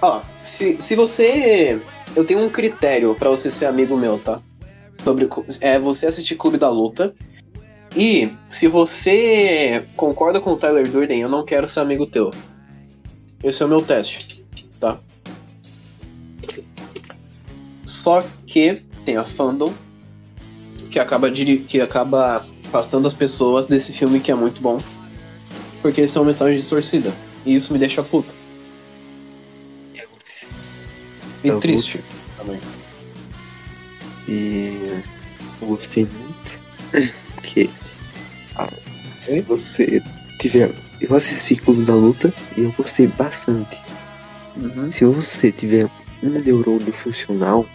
[0.00, 1.80] ó, se, se você
[2.14, 4.40] eu tenho um critério pra você ser amigo meu, tá?
[5.02, 5.28] Sobre
[5.60, 7.14] é você assistir Clube da Luta.
[7.96, 12.30] E se você concorda com o Tyler Durden, eu não quero ser amigo teu.
[13.42, 14.44] Esse é o meu teste,
[14.78, 14.98] tá?
[17.84, 19.72] Só que tem a fandom
[20.90, 24.78] que acaba que acaba afastando as pessoas desse filme que é muito bom,
[25.80, 27.12] porque eles são uma mensagem distorcida.
[27.44, 28.41] E isso me deixa puto.
[31.44, 32.00] E Eu triste
[32.36, 32.60] também.
[34.28, 35.02] E
[35.60, 36.58] eu gostei muito.
[37.34, 37.68] Porque
[38.56, 38.68] ah,
[39.20, 40.02] se você
[40.38, 40.72] tiver.
[41.00, 43.80] Eu assisti Clube da Luta e eu gostei bastante.
[44.56, 44.90] Uhum.
[44.92, 45.88] Se você tiver
[46.22, 47.66] um neurônio funcional,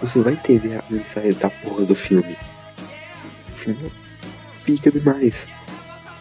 [0.00, 2.36] você vai entender a mensagem da porra do filme.
[3.52, 3.92] O filme
[4.64, 5.46] pica demais.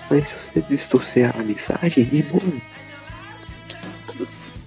[0.09, 2.41] Mas se você distorcer a mensagem, irmão,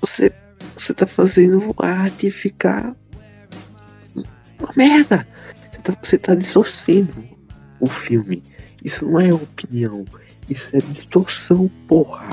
[0.00, 0.32] você,
[0.78, 2.94] você tá fazendo a arte ficar
[4.58, 5.26] uma merda.
[5.70, 7.24] Você tá, você tá distorcendo
[7.80, 8.42] o filme.
[8.84, 10.04] Isso não é opinião.
[10.48, 12.30] Isso é distorção, porra.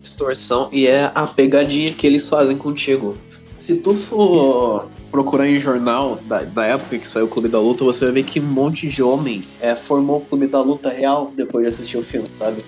[0.00, 3.16] Distorção e é a pegadinha que eles fazem contigo.
[3.56, 7.84] Se tu for procurar em jornal da, da época que saiu o Clube da Luta,
[7.84, 11.32] você vai ver que um monte de homem é, formou o Clube da Luta real
[11.34, 12.62] depois de assistir o filme, sabe?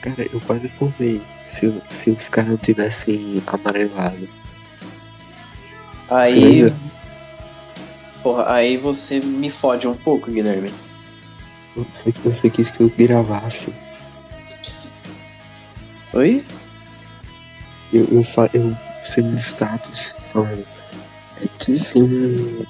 [0.00, 1.20] Cara, eu quase formei
[1.58, 4.28] se, se os caras não tivessem amarelado.
[6.10, 6.72] Aí.
[8.22, 10.72] Porra, aí você me fode um pouco, Guilherme.
[12.02, 13.72] Sei que você quis que eu gravasse.
[16.12, 16.44] Oi?
[17.92, 20.66] Eu, eu, eu sei no status falando.
[21.42, 22.66] É que tem um.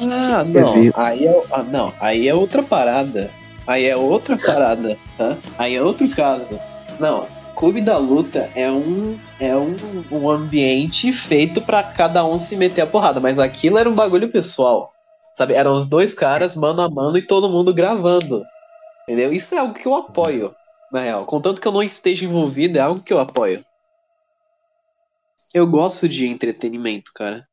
[0.00, 0.74] Ah, não.
[0.94, 1.92] Aí é, ah, não.
[2.00, 3.30] Aí é outra parada.
[3.66, 5.36] Aí é outra parada, tá?
[5.58, 6.58] Aí é outro caso.
[7.00, 7.26] Não.
[7.56, 9.76] Clube da Luta é um é um,
[10.10, 14.30] um ambiente feito pra cada um se meter a porrada, mas aquilo era um bagulho
[14.30, 14.92] pessoal.
[15.34, 15.54] Sabe?
[15.54, 18.44] Eram os dois caras mano a mano e todo mundo gravando.
[19.04, 19.32] Entendeu?
[19.32, 20.54] Isso é algo que eu apoio,
[20.92, 21.24] na real.
[21.26, 23.64] Contanto que eu não esteja envolvido, é algo que eu apoio.
[25.52, 27.46] Eu gosto de entretenimento, cara.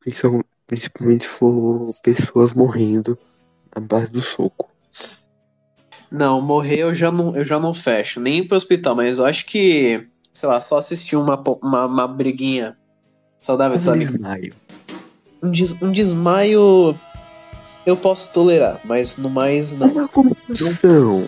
[0.00, 3.16] Principal- Principalmente se for pessoas morrendo
[3.74, 4.65] na base do soco.
[6.16, 9.26] Não, morrer eu já não, eu já não fecho, nem ir pro hospital, mas eu
[9.26, 12.76] acho que, sei lá, só assistir uma, uma, uma briguinha
[13.40, 13.98] saudável, Um sabe?
[14.06, 14.54] desmaio.
[15.42, 16.98] Um, des- um desmaio
[17.84, 19.88] eu posso tolerar, mas no mais não.
[19.88, 21.26] Uma convulsão.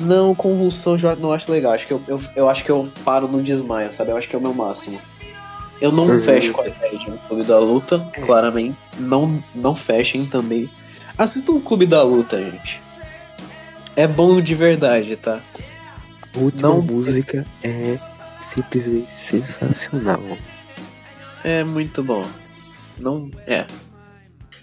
[0.00, 1.72] Não, convulsão eu já não acho legal.
[1.72, 4.10] Acho que eu, eu, eu acho que eu paro no desmaio, sabe?
[4.10, 5.00] Eu acho que é o meu máximo.
[5.80, 6.20] Eu não Uhum.
[6.20, 8.20] fecho com a ideia de um clube da luta, É.
[8.20, 8.76] claramente.
[8.98, 10.66] Não, não fechem também.
[11.18, 12.80] Assistam o clube da luta, gente.
[13.96, 15.40] É bom de verdade, tá?
[16.34, 17.98] A última Não- música é
[18.40, 20.22] simplesmente sensacional.
[21.44, 22.26] É muito bom.
[22.98, 23.30] Não.
[23.46, 23.66] É.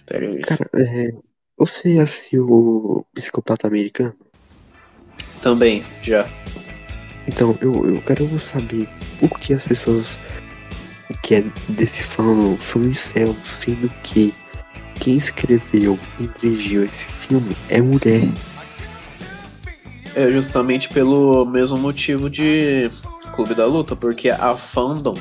[0.06, 0.42] Pera aí.
[0.42, 1.10] Cara, é,
[1.58, 4.16] você assistiu o Psicopata Americano?
[5.42, 6.28] Também, já.
[7.28, 8.90] Então, eu, eu quero saber
[9.20, 10.20] por que as pessoas
[11.24, 14.34] que é desse fã são incel, sendo que
[15.00, 18.28] quem escreveu e dirigiu esse filme é mulher.
[20.16, 22.90] É justamente pelo mesmo motivo de
[23.36, 25.14] Clube da Luta, porque a fandom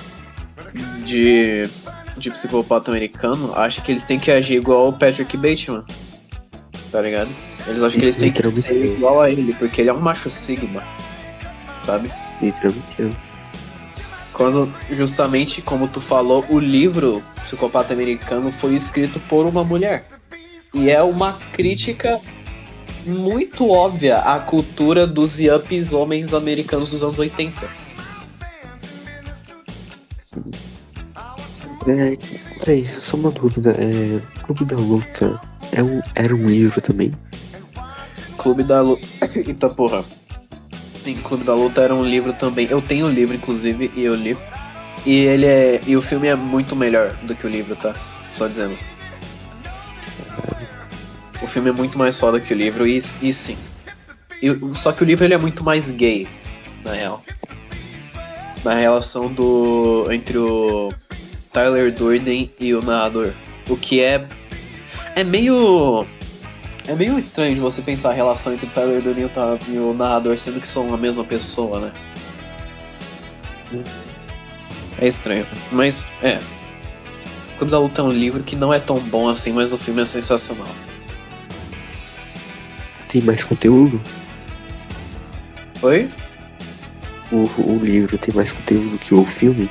[1.04, 1.68] de,
[2.16, 5.84] de psicopata americano acha que eles têm que agir igual o Patrick Bateman.
[6.90, 7.28] Tá ligado?
[7.66, 10.30] Eles acham que eles têm que ser igual a ele, porque ele é um macho
[10.30, 10.82] sigma.
[11.82, 12.10] Sabe?
[12.40, 13.16] Literalmente.
[14.32, 20.06] Quando, justamente como tu falou, o livro Psicopata Americano foi escrito por uma mulher.
[20.72, 22.20] E é uma crítica
[23.08, 27.88] muito óbvia à cultura dos yuppies homens americanos dos anos 80.
[31.86, 32.18] É,
[32.58, 33.70] peraí, só uma dúvida.
[33.78, 35.40] É, Clube da Luta
[35.72, 37.10] é um, era um livro também?
[38.36, 39.06] Clube da Luta.
[39.34, 40.04] Eita porra.
[40.92, 42.66] Sim, Clube da Luta era um livro também.
[42.70, 44.36] Eu tenho o livro, inclusive, e eu li.
[45.06, 45.80] E ele é.
[45.86, 47.94] E o filme é muito melhor do que o livro, tá?
[48.30, 48.76] Só dizendo.
[51.42, 53.56] O filme é muito mais foda que o livro, e, e sim.
[54.42, 56.26] E o- só que o livro ele é muito mais gay,
[56.84, 57.22] na real.
[58.64, 60.06] Na relação do.
[60.10, 60.92] entre o
[61.52, 63.32] Tyler Durden e o narrador.
[63.68, 64.26] O que é.
[65.14, 66.04] É meio.
[66.86, 69.30] É meio estranho de você pensar a relação entre o Tyler Durden
[69.68, 71.92] e o, o narrador, sendo que são a mesma pessoa, né?
[75.00, 75.46] É estranho.
[75.70, 76.38] Mas, é.
[77.58, 80.00] Clube da Luta é um livro que não é tão bom assim, mas o filme
[80.02, 80.66] é sensacional.
[83.08, 84.00] Tem mais conteúdo?
[85.82, 86.10] Oi?
[87.30, 89.70] O, o livro tem mais conteúdo que o filme?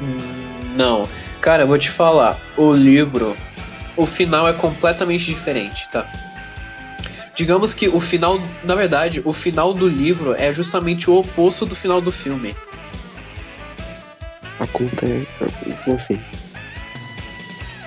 [0.00, 0.16] Hum,
[0.76, 1.08] Não.
[1.40, 2.38] Cara, eu vou te falar.
[2.56, 3.36] O livro.
[3.96, 6.10] O final é completamente diferente, tá?
[7.34, 8.40] Digamos que o final.
[8.64, 12.54] Na verdade, o final do livro é justamente o oposto do final do filme.
[14.60, 15.24] A conta é.
[15.66, 16.20] Então assim.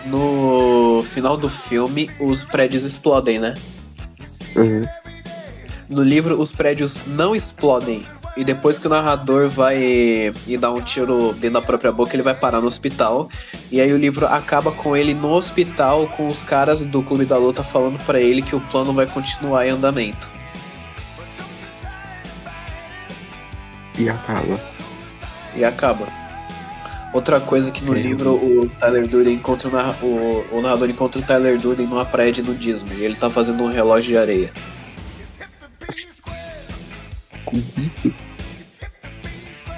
[0.06, 3.54] No final do filme, os prédios explodem, né?
[4.56, 4.84] Aham.
[5.88, 8.04] No livro, os prédios não explodem.
[8.36, 12.24] e depois que o narrador vai e dar um tiro dentro da própria boca, ele
[12.24, 13.30] vai parar no hospital.
[13.72, 17.38] E aí o livro acaba com ele no hospital, com os caras do Clube da
[17.38, 20.30] Luta falando pra ele que o plano vai continuar em andamento.
[23.98, 24.60] E acaba.
[25.56, 26.06] E acaba.
[27.16, 29.70] Outra coisa que no livro o Tyler Durden encontra
[30.04, 33.64] o, o, narrador encontra o Tyler Durden numa praia de nudismo e ele tá fazendo
[33.64, 34.52] um relógio de areia.
[37.46, 38.14] Com pique,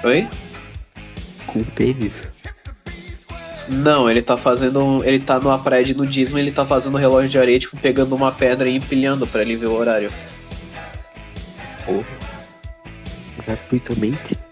[0.02, 0.26] Oi?
[1.46, 2.28] com pênis.
[3.68, 5.04] Não, ele tá fazendo.
[5.04, 7.76] Ele tá numa praia de nudismo e ele tá fazendo um relógio de areia, tipo,
[7.76, 10.10] pegando uma pedra e empilhando pra ele ver o horário.
[11.86, 12.04] Porra.
[13.46, 14.47] Gratuitamente.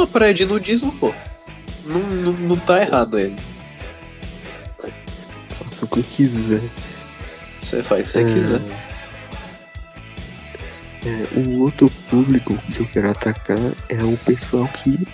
[0.00, 1.12] Uma praia de nudismo, pô.
[1.84, 3.36] Não, não, não tá errado ele.
[5.50, 6.62] Faça o que quiser.
[7.60, 8.60] Você faz se você É, quiser.
[11.04, 13.58] É, o outro público que eu quero atacar
[13.90, 15.06] é o pessoal que,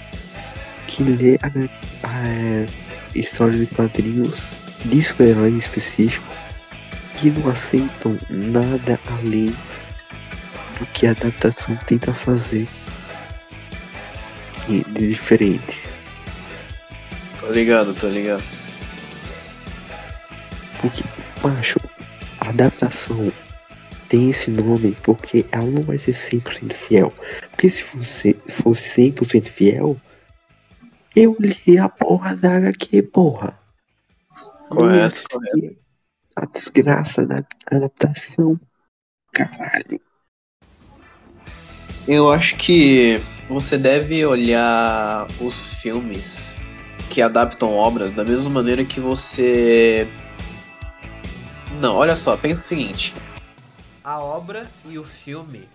[0.87, 2.66] que lê a, a, é,
[3.12, 4.38] história de quadrinhos
[4.85, 6.25] de super-herói em específico
[7.18, 9.53] que não aceitam nada além
[10.79, 12.68] do que a adaptação tenta fazer
[14.69, 15.81] e- de diferente.
[17.41, 18.43] Tô ligado, tô ligado.
[20.81, 21.03] Porque,
[21.43, 21.79] macho,
[22.41, 23.33] a adaptação
[24.09, 27.13] tem esse nome porque ela não vai ser 100% fiel.
[27.51, 29.97] Porque se fosse, fosse 100% fiel,
[31.15, 33.59] eu li a porra da HQ, porra.
[34.69, 35.77] Correto, correto.
[36.35, 38.61] A desgraça da adaptação.
[39.33, 40.01] Caralho.
[42.07, 46.55] Eu acho que você deve olhar os filmes
[47.11, 50.09] que adaptam obras da mesma maneira que você.
[51.81, 53.15] Não, olha só, pensa o seguinte.
[54.03, 55.69] A obra e o filme,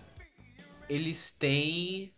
[0.90, 2.12] eles têm.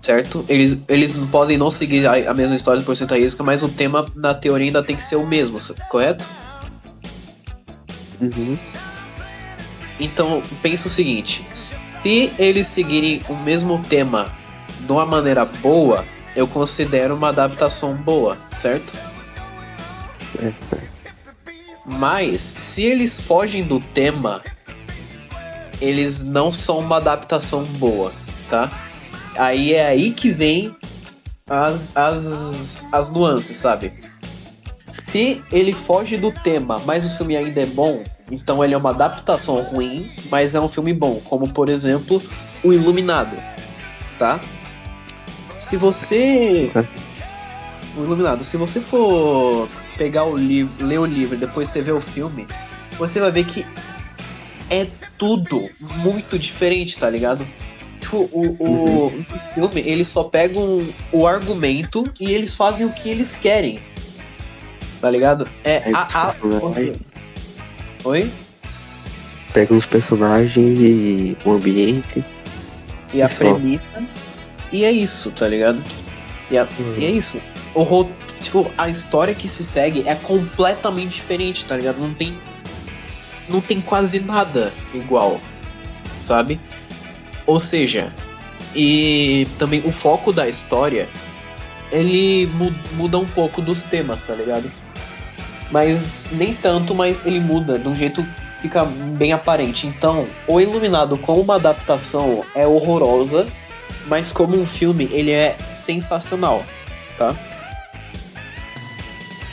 [0.00, 0.44] Certo?
[0.48, 3.68] Eles, eles não podem não seguir a, a mesma história por cento risca, mas o
[3.68, 6.24] tema, na teoria, ainda tem que ser o mesmo, correto?
[8.20, 8.58] Uhum.
[10.00, 11.44] Então, pensa o seguinte:
[12.02, 14.26] se eles seguirem o mesmo tema
[14.80, 18.92] de uma maneira boa, eu considero uma adaptação boa, certo?
[21.86, 24.42] Mas se eles fogem do tema,
[25.80, 28.12] eles não são uma adaptação boa,
[28.48, 28.70] tá?
[29.36, 30.74] Aí é aí que vem
[31.48, 33.92] as, as, as nuances, sabe?
[34.90, 38.02] Se ele foge do tema, mas o filme ainda é bom,
[38.32, 42.20] então ele é uma adaptação ruim, mas é um filme bom, como por exemplo,
[42.64, 43.36] O Iluminado,
[44.18, 44.40] tá?
[45.58, 46.72] Se você
[47.96, 49.68] o Iluminado, se você for
[49.98, 52.46] pegar o livro, ler o livro e depois você ver o filme,
[52.98, 53.66] você vai ver que
[54.70, 54.86] é
[55.18, 55.68] tudo
[55.98, 57.46] muito diferente, tá ligado?
[58.00, 63.10] Tipo, o, o, o filme, eles só pegam o argumento e eles fazem o que
[63.10, 63.80] eles querem.
[65.00, 65.48] Tá ligado?
[65.62, 66.34] É Pega a, a...
[68.04, 68.30] Oi?
[69.52, 72.24] Pega os personagens e o ambiente.
[73.12, 73.36] E a Só.
[73.54, 73.84] premissa.
[74.72, 75.82] E é isso, tá ligado?
[76.50, 76.66] E, a-
[76.98, 77.36] e é isso.
[77.74, 78.10] O ro-
[78.40, 81.98] tipo, a história que se segue é completamente diferente, tá ligado?
[81.98, 82.34] Não tem.
[83.48, 85.40] Não tem quase nada igual.
[86.20, 86.58] Sabe?
[87.46, 88.12] Ou seja,
[88.74, 91.08] e também o foco da história
[91.90, 94.70] ele mu- muda um pouco dos temas, tá ligado?
[95.72, 99.86] Mas nem tanto, mas ele muda de um jeito que fica bem aparente.
[99.86, 103.46] Então, O Iluminado como uma adaptação é horrorosa,
[104.06, 106.62] mas como um filme ele é sensacional,
[107.16, 107.34] tá?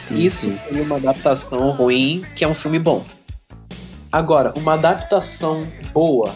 [0.07, 0.57] Sim, Isso sim.
[0.67, 3.05] seria uma adaptação ruim, que é um filme bom.
[4.11, 6.33] Agora, uma adaptação boa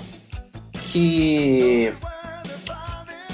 [0.91, 1.91] que.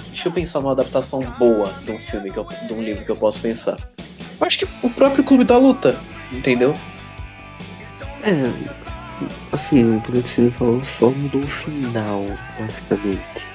[0.08, 3.12] Deixa eu pensar numa adaptação boa de um filme, que eu, de um livro que
[3.12, 3.78] eu posso pensar.
[4.42, 5.98] Acho que o próprio Clube da Luta,
[6.32, 6.74] entendeu?
[8.24, 8.52] É,
[9.52, 12.22] assim, pelo que você falou, só mudou o final,
[12.60, 13.46] basicamente.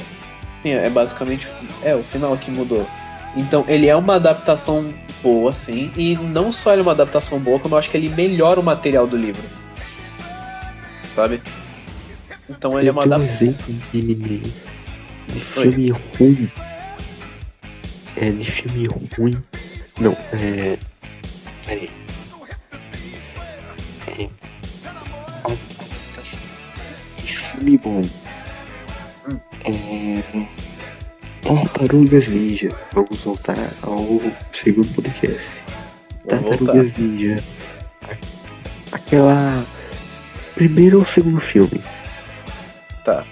[0.62, 1.48] Sim, É basicamente.
[1.82, 2.86] É, o final que mudou.
[3.36, 5.90] Então, ele é uma adaptação boa, sim.
[5.96, 8.62] E não só ele é uma adaptação boa, como eu acho que ele melhora o
[8.62, 9.42] material do livro.
[11.08, 11.42] Sabe?
[12.48, 13.48] Então ele é Eu uma tenho um adaptação.
[13.48, 14.14] exemplo de,
[15.32, 16.50] de filme ruim.
[18.16, 19.42] É, de filme ruim.
[20.00, 20.78] Não, é.
[21.66, 21.90] Peraí.
[27.64, 28.02] Bom.
[29.26, 29.40] Hum.
[29.64, 30.22] É.
[31.42, 32.74] Tartarugas Ninja.
[32.92, 34.20] Vamos voltar ao
[34.52, 35.62] segundo podcast.
[36.28, 37.42] Vamos Tartarugas Ninja.
[38.92, 39.64] Aquela.
[40.54, 41.82] Primeiro ou segundo filme?
[43.04, 43.22] Tá.
[43.22, 43.26] tá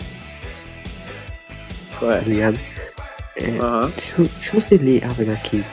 [1.98, 2.28] Correto.
[2.28, 2.60] ligado?
[3.60, 3.92] Aham.
[3.92, 5.66] Se, se você ler as HQs,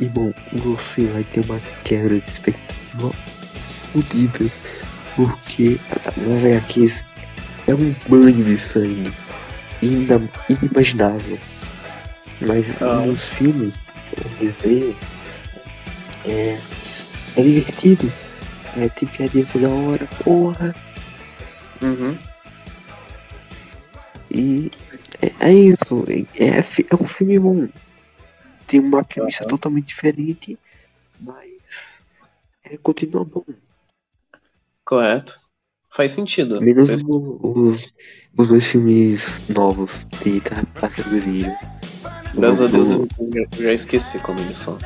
[0.00, 3.10] irmão, você vai ter uma quebra de expectativa
[3.92, 4.50] fodida.
[5.16, 5.78] Porque
[6.18, 7.04] nas HQs
[7.70, 9.12] é um banho de sangue
[9.80, 11.38] ina- inimaginável.
[12.40, 13.06] Mas Ah.
[13.06, 13.76] nos filmes,
[14.18, 14.96] o desenho,
[16.28, 16.58] é,
[17.36, 18.10] é divertido.
[18.76, 20.74] É, tem piadinha toda hora, porra.
[21.82, 22.16] Uhum.
[24.30, 24.70] E
[25.20, 26.04] é, é isso.
[26.36, 27.68] É, é, fi- é um filme bom.
[28.66, 29.50] Tem uma premissa Aham.
[29.50, 30.58] totalmente diferente,
[31.20, 31.50] mas
[32.64, 33.44] é, continua bom.
[34.84, 35.39] Correto.
[35.90, 36.60] Faz sentido.
[36.60, 37.92] Menos Faz- o- os,
[38.38, 39.90] os dois filmes novos
[40.24, 41.56] de Tar- Tartarugas Ninja.
[42.34, 43.08] Graças a Deus eu
[43.58, 44.78] já, esqueci como eles são.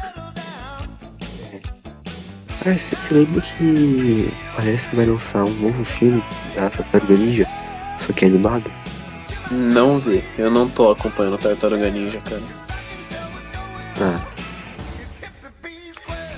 [2.66, 6.22] Ah, você se lembra que parece que vai lançar um novo filme
[6.54, 7.46] da Tartaruga Ninja?
[8.00, 8.70] Só que é animado?
[9.50, 10.24] Não vi.
[10.38, 12.42] Eu não tô acompanhando Tartaruga Ninja, cara.
[14.00, 14.26] Ah,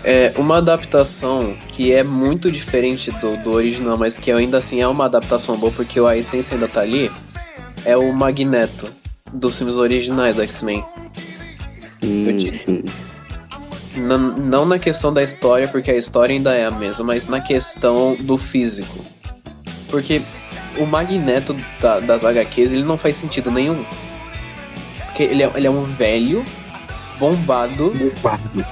[0.09, 4.87] É uma adaptação que é muito diferente do, do original, mas que ainda assim é
[4.87, 7.11] uma adaptação boa, porque a essência ainda tá ali.
[7.85, 8.89] É o Magneto,
[9.33, 10.85] dos filmes originais do X-Men.
[13.97, 17.41] Não, não na questão da história, porque a história ainda é a mesma, mas na
[17.41, 19.05] questão do físico.
[19.89, 20.23] Porque
[20.79, 23.85] o Magneto da- das HQs, ele não faz sentido nenhum.
[25.07, 26.45] Porque ele é, ele é um velho,
[27.19, 28.65] bombado, Bombado.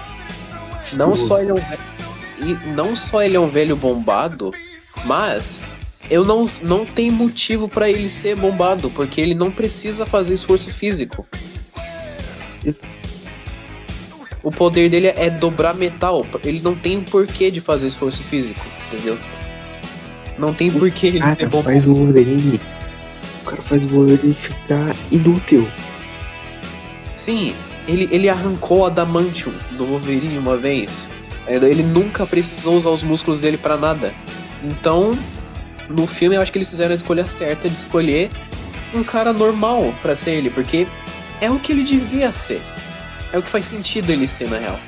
[0.97, 1.81] Não só ele é um velho,
[2.41, 4.53] e não só ele é um velho bombado,
[5.05, 5.61] mas
[6.11, 10.71] eu não, não tem motivo pra ele ser bombado, porque ele não precisa fazer esforço
[10.71, 11.27] físico.
[14.43, 19.19] O poder dele é dobrar metal, ele não tem porquê de fazer esforço físico, entendeu?
[20.39, 21.63] Não tem porquê ele ser cara bom.
[21.63, 22.61] faz o Wolverine.
[23.43, 25.67] O cara faz o Wolverine ficar inútil.
[27.15, 27.55] Sim,
[27.87, 31.09] ele, ele arrancou a Adamantium do Wolverine uma vez.
[31.47, 34.15] Ele nunca precisou usar os músculos dele pra nada.
[34.63, 35.13] Então,
[35.89, 38.31] no filme eu acho que eles fizeram a escolha certa de escolher
[38.95, 40.87] um cara normal pra ser ele, porque
[41.41, 42.63] é o que ele devia ser.
[43.33, 44.81] É o que faz sentido ele ser na real.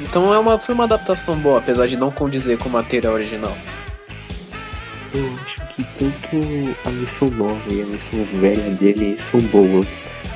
[0.00, 3.56] Então é uma, foi uma adaptação boa, apesar de não condizer com o material original.
[5.14, 9.88] Eu acho que tanto a versão nova e a versão velha dele são boas.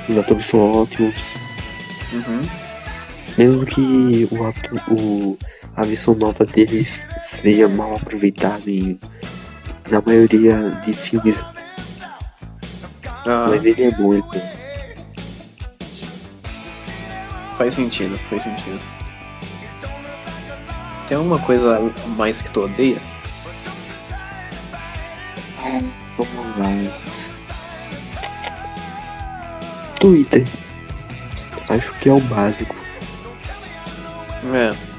[0.09, 1.15] Os atores são ótimos.
[2.13, 2.43] Uhum.
[3.37, 5.39] Mesmo que o ato, o,
[5.77, 7.05] a versão nova deles
[7.43, 8.99] seja mal aproveitada em,
[9.91, 11.37] na maioria de filmes,
[13.27, 14.23] Ah, mas ele é bom, é
[17.57, 18.81] faz sentido, faz sentido.
[21.09, 21.81] Tem alguma coisa
[22.17, 22.99] mais que tu odeia?
[26.17, 27.06] Vamos lá.
[30.01, 30.45] Twitter.
[31.69, 32.75] Acho que é o básico.
[34.53, 34.97] É.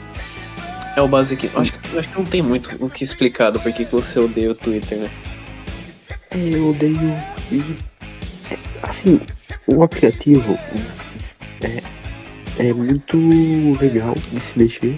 [0.98, 1.50] É o basic.
[1.56, 4.52] Acho que, acho que não tem muito o que explicar do porquê que você odeia
[4.52, 5.12] o Twitter, né?
[6.32, 6.98] É, eu odeio.
[7.52, 7.76] E,
[8.82, 9.22] assim,
[9.68, 10.58] o aplicativo
[11.62, 11.84] é,
[12.68, 13.18] é muito
[13.80, 14.98] legal de se mexer,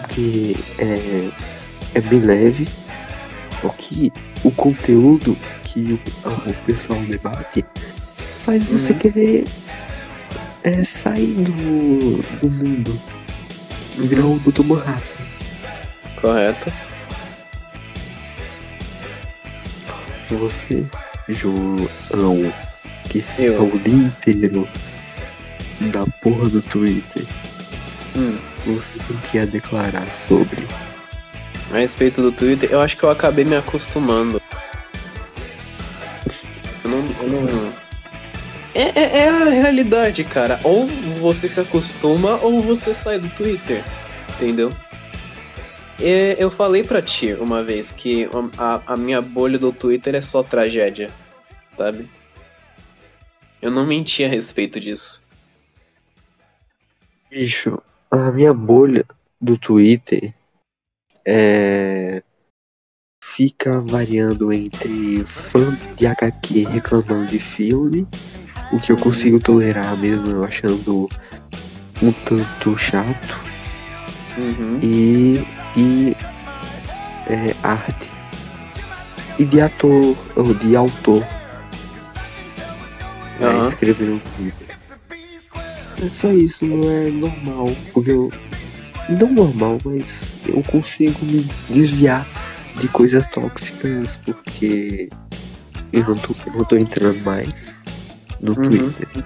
[0.00, 1.30] porque é,
[1.94, 2.66] é bem leve,
[3.60, 4.12] só que
[4.42, 5.92] o conteúdo que
[6.24, 7.64] o, o pessoal debate
[8.44, 8.98] faz você Uhum.
[8.98, 9.44] querer
[10.64, 13.00] é, sair do, do mundo,
[13.98, 14.62] virar o Dr.
[14.64, 15.22] Manhattan.
[16.20, 16.72] Correto.
[20.30, 20.86] Você,
[21.28, 22.52] João,
[23.10, 23.64] que fica Eu.
[23.64, 24.66] o dia inteiro
[25.92, 27.24] da porra do Twitter,
[28.16, 28.38] Hum.
[28.64, 30.66] você tem que a declarar sobre.
[31.72, 34.40] A respeito do Twitter, eu acho que eu acabei me acostumando.
[36.84, 36.98] Eu não.
[36.98, 37.81] Eu não...
[38.74, 40.58] É, é, é a realidade, cara.
[40.64, 40.86] Ou
[41.20, 43.84] você se acostuma ou você sai do Twitter.
[44.36, 44.70] Entendeu?
[46.00, 50.22] É, eu falei pra ti uma vez que a, a minha bolha do Twitter é
[50.22, 51.10] só tragédia.
[51.76, 52.08] Sabe?
[53.60, 55.22] Eu não menti a respeito disso.
[57.30, 59.06] Bicho, a minha bolha
[59.40, 60.34] do Twitter
[61.26, 62.22] é.
[63.34, 68.06] Fica variando entre fã de HQ reclamando de filme,
[68.72, 71.08] o que eu consigo tolerar mesmo eu achando
[72.02, 73.40] um tanto chato,
[74.36, 74.78] Uhum.
[74.82, 75.44] e
[75.74, 76.16] de
[77.28, 78.10] é, arte
[79.38, 81.22] e de ator ou de autor
[83.40, 83.68] é, Aham.
[83.68, 84.76] escrevendo no Twitter.
[86.04, 88.32] É só isso, não é normal, porque eu
[89.08, 92.26] não normal, mas eu consigo me desviar
[92.80, 95.08] de coisas tóxicas porque
[95.92, 97.52] eu não tô, eu não tô entrando mais.
[98.42, 98.68] No Uhum.
[98.90, 99.24] Twitter.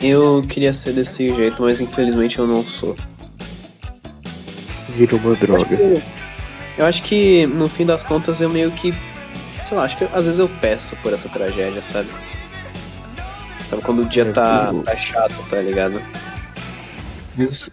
[0.00, 2.94] Eu queria ser desse jeito, mas infelizmente eu não sou.
[4.96, 5.78] Virou uma droga.
[6.78, 8.92] Eu acho que no fim das contas eu meio que.
[9.66, 12.08] Sei lá, acho que às vezes eu peço por essa tragédia, sabe?
[13.68, 16.00] Sabe quando o dia É, tá, eu- tá chato, tá ligado?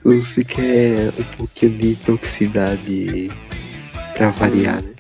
[0.03, 3.31] Você quer um pouquinho de toxicidade
[4.15, 4.92] pra variar, né?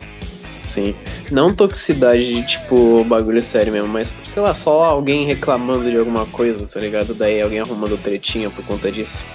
[0.63, 0.95] Sim.
[1.29, 6.25] Não toxicidade de tipo bagulho sério mesmo, mas sei lá, só alguém reclamando de alguma
[6.27, 7.13] coisa, tá ligado?
[7.13, 9.25] Daí alguém arrumando tretinha por conta disso.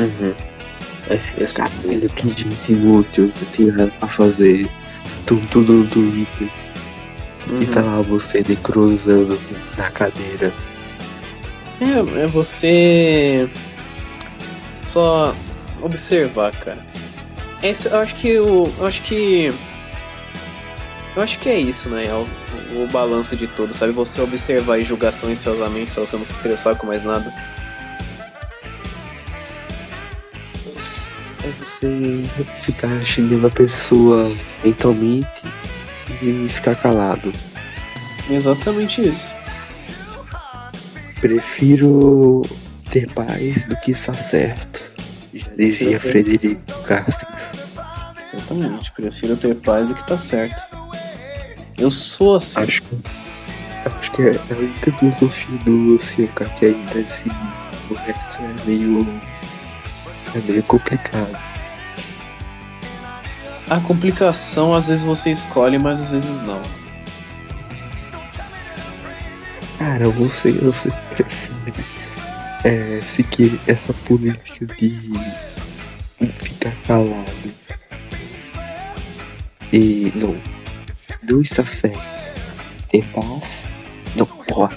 [0.00, 0.34] Uhum.
[1.10, 4.68] Esse, Esse- cara, olha que gente inútil que tinha a fazer
[5.24, 6.48] tudo no Twitter.
[7.60, 7.86] E tá Uhum.
[7.96, 9.38] lá você necrosando
[9.76, 10.52] na cadeira.
[11.80, 13.48] É, é você
[14.86, 15.34] só
[15.80, 16.84] observar, cara.
[17.62, 18.70] Esse, eu acho que o.
[18.78, 19.52] Eu acho que.
[21.18, 22.06] Eu acho que é isso, né?
[22.06, 22.28] É o,
[22.84, 23.90] o balanço de tudo, sabe?
[23.90, 27.28] Você observar e julgar silenciosamente pra você não se estressar com mais nada.
[31.42, 32.22] É você
[32.62, 35.42] ficar xingando a pessoa mentalmente
[36.22, 37.32] e ficar calado.
[38.30, 39.34] Exatamente isso.
[41.20, 42.42] Prefiro
[42.92, 44.84] ter paz do que estar certo.
[45.34, 45.98] Já dizia.
[45.98, 47.26] Frederico Castro.
[48.32, 48.92] Exatamente.
[48.92, 50.87] Prefiro ter paz do que tá certo.
[51.78, 52.60] Eu sou assim.
[52.60, 52.82] Acho,
[53.84, 57.36] acho que é a única filosofia do Sioka que ainda é seguir.
[57.90, 59.20] O resto é meio.
[60.34, 61.38] é meio complicado.
[63.70, 66.62] A complicação às vezes você escolhe, mas às vezes não.
[69.78, 71.84] Cara, você, você prefere
[72.64, 74.98] é, seguir essa política de
[76.42, 77.30] ficar calado
[79.72, 80.34] e não,
[81.42, 82.00] está certo.
[82.90, 83.64] Ter paz,
[84.16, 84.76] não pode.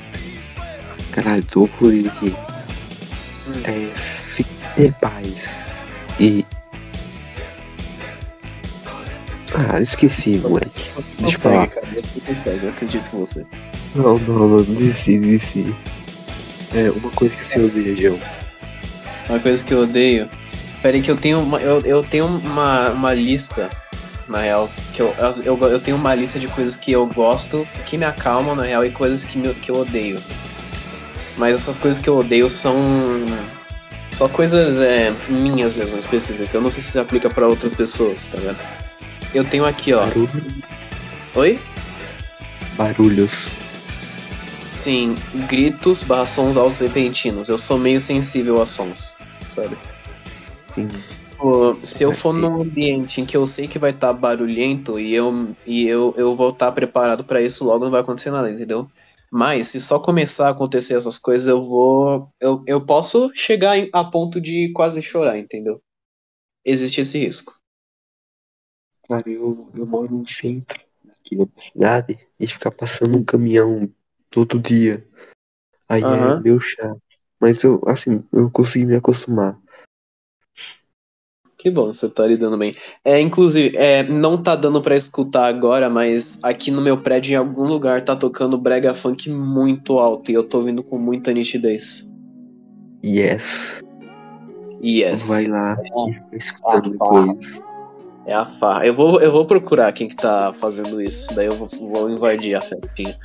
[2.08, 2.36] Aqui.
[3.66, 3.92] É,
[4.76, 5.58] ter paz
[6.20, 6.46] e.
[9.54, 10.90] Ah, esqueci, moleque.
[11.20, 11.70] Deixa eu falar.
[12.64, 13.46] eu acredito em você.
[13.96, 15.76] Não, não, não, desisti, desisti.
[16.74, 18.20] É uma coisa que você odeia, João.
[19.28, 20.30] Uma coisa que eu odeio.
[20.82, 23.70] Pera aí que eu tenho uma, eu, eu tenho uma, uma lista,
[24.32, 25.14] na real, que eu,
[25.44, 28.86] eu, eu tenho uma lista de coisas que eu gosto, que me acalmam, na real,
[28.86, 30.20] e coisas que, me, que eu odeio.
[31.38, 32.76] Mas essas coisas que eu odeio são
[34.12, 36.54] só coisas é, minhas mesmo, específicas.
[36.54, 38.60] Eu não sei se se aplica pra outras pessoas, tá ligado?
[39.34, 40.06] Eu tenho aqui, ó.
[40.06, 40.46] Barulho,
[41.36, 41.60] Oi?
[42.76, 43.48] barulhos.
[44.68, 45.16] Sim,
[45.48, 47.50] gritos barra sons altos repentinos.
[47.50, 49.16] Eu sou meio sensível a sons,
[49.48, 49.78] sabe?
[50.74, 50.88] Sim.
[51.42, 55.12] Pô, se eu for num ambiente em que eu sei que vai estar barulhento e
[55.12, 58.88] eu e eu, eu vou estar preparado pra isso, logo não vai acontecer nada, entendeu?
[59.32, 62.30] Mas se só começar a acontecer essas coisas, eu vou.
[62.40, 65.82] Eu, eu posso chegar a ponto de quase chorar, entendeu?
[66.64, 67.56] Existe esse risco.
[69.08, 70.80] Cara, eu, eu moro no centro
[71.10, 73.92] aqui da minha cidade e ficar passando um caminhão
[74.30, 75.08] todo dia.
[75.90, 76.42] Aí é Aham.
[76.42, 77.02] meio chato.
[77.40, 79.60] Mas eu, assim, eu consegui me acostumar.
[81.62, 82.76] Que bom, você tá lidando bem.
[83.06, 87.36] É, inclusive, é, não tá dando pra escutar agora, mas aqui no meu prédio, em
[87.36, 92.04] algum lugar, tá tocando brega funk muito alto e eu tô ouvindo com muita nitidez.
[93.06, 93.80] Yes.
[94.84, 95.28] Yes.
[95.28, 95.78] Vai lá
[96.32, 96.80] e Ah, tá.
[96.80, 97.62] depois.
[98.26, 98.88] É a farra.
[98.88, 101.32] Eu vou, eu vou procurar quem que tá fazendo isso.
[101.36, 103.16] Daí eu vou, vou invadir a festinha.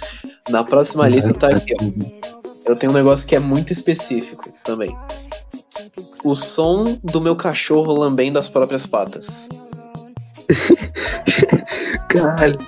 [0.50, 2.46] Na próxima lista tá aqui, ó.
[2.66, 4.94] Eu tenho um negócio que é muito específico também.
[6.24, 9.48] O som do meu cachorro lambendo as próprias patas.
[12.08, 12.58] Caralho,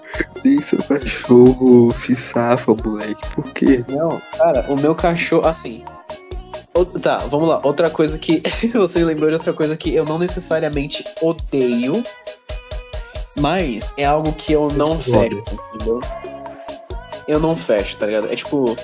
[0.44, 3.26] nem seu cachorro se safa, moleque.
[3.34, 3.84] Por quê?
[3.88, 5.84] Não, cara, o meu cachorro, assim.
[7.02, 7.60] Tá, vamos lá.
[7.64, 8.42] Outra coisa que.
[8.74, 12.04] Você lembrou de outra coisa que eu não necessariamente odeio,
[13.36, 15.42] mas é algo que eu não Muito fecho,
[15.74, 16.00] entendeu?
[17.26, 18.30] Eu não fecho, tá ligado?
[18.30, 18.76] É tipo.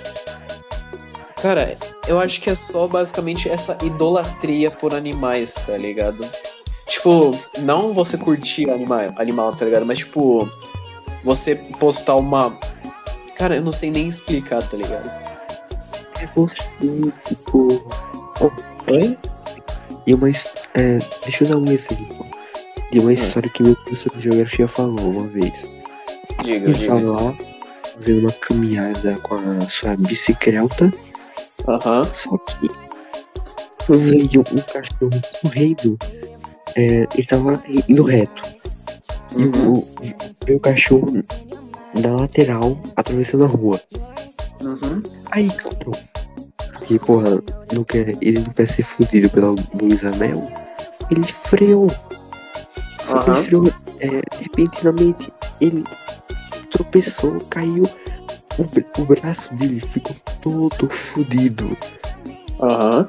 [1.41, 6.29] Cara, eu acho que é só basicamente essa idolatria por animais, tá ligado?
[6.87, 9.87] Tipo, não você curtir animal, animal, tá ligado?
[9.87, 10.49] Mas tipo,
[11.23, 12.57] você postar uma.
[13.37, 15.11] Cara, eu não sei nem explicar, tá ligado?
[16.21, 17.69] É você, tipo.
[18.87, 19.17] Oi?
[20.07, 20.29] E uma.
[20.29, 22.27] É, deixa eu dar um exemplo.
[22.93, 25.69] De uma história que meu professor de geografia falou uma vez.
[26.45, 26.95] Diga, Ele diga.
[26.95, 27.35] tava lá
[27.95, 30.93] fazendo uma caminhada com a sua bicicleta,
[31.67, 32.05] Aham.
[32.13, 32.69] só que
[33.89, 35.99] veio um cachorro correndo.
[36.77, 38.43] É, ele tava indo reto.
[39.37, 39.73] E Uhum.
[39.75, 39.89] o,
[40.45, 41.07] veio o cachorro
[42.01, 43.81] na lateral, atravessando a rua.
[44.63, 45.03] Uhum.
[45.31, 45.93] Aí, claro.
[46.73, 47.41] Porque, porra,
[47.73, 50.49] não quer, ele não quer ser fudido pela Luísa Mel.
[51.11, 51.89] Ele freou.
[53.07, 53.39] Só que Aham.
[53.39, 53.67] ele freou
[54.01, 55.33] é, repentinamente.
[55.61, 55.85] Ele
[56.71, 57.85] tropeçou, caiu.
[58.59, 61.77] O, o braço dele ficou todo fudido.
[62.61, 63.09] Aham.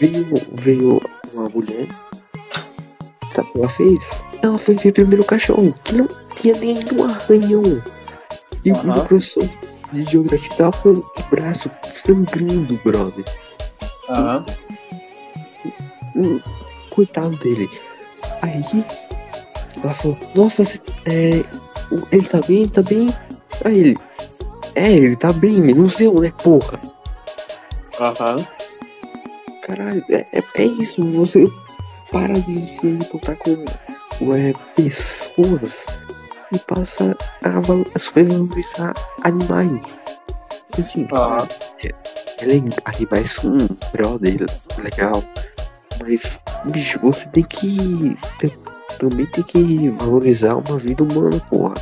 [0.00, 1.00] Veio, veio
[1.32, 1.88] uma mulher.
[3.34, 3.98] Sabe o que ela fez?
[4.42, 7.82] Ela foi ver primeiro o cachorro, que não tinha nenhum arranhão.
[8.64, 9.02] E Aham.
[9.02, 9.48] o professor
[9.92, 11.70] de geografia tava com o braço
[12.04, 13.24] sangrando, brother.
[14.08, 14.46] Aham.
[16.16, 16.40] Hum,
[16.90, 17.68] coitado dele.
[18.42, 18.62] Aí
[19.82, 20.62] ela falou, nossa,
[21.06, 21.44] é,
[22.10, 23.08] ele tá bem, tá bem.
[23.64, 23.98] Aí ele,
[24.74, 26.80] é, ele tá bem, menos eu, né, porra.
[28.00, 28.46] Aham.
[29.62, 31.46] Caralho, é, é, é isso, você
[32.10, 33.52] para de se importar com
[34.34, 35.84] é, pessoas
[36.52, 38.94] e passa a, val- a supervalorizar
[39.24, 39.82] animais.
[40.78, 41.46] Assim, Aham.
[41.84, 41.90] é,
[42.38, 43.56] é legal, animais são
[43.92, 44.46] brother,
[44.78, 45.22] legal,
[46.00, 48.56] mas, bicho, você tem que tem-
[48.98, 51.74] também tem que valorizar uma vida humana, porra.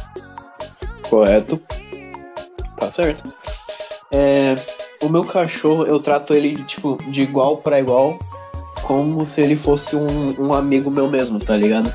[1.09, 1.61] Correto.
[2.77, 3.33] Tá certo.
[4.12, 4.57] É,
[5.03, 8.18] o meu cachorro, eu trato ele, tipo, de igual pra igual,
[8.83, 11.93] como se ele fosse um, um amigo meu mesmo, tá ligado?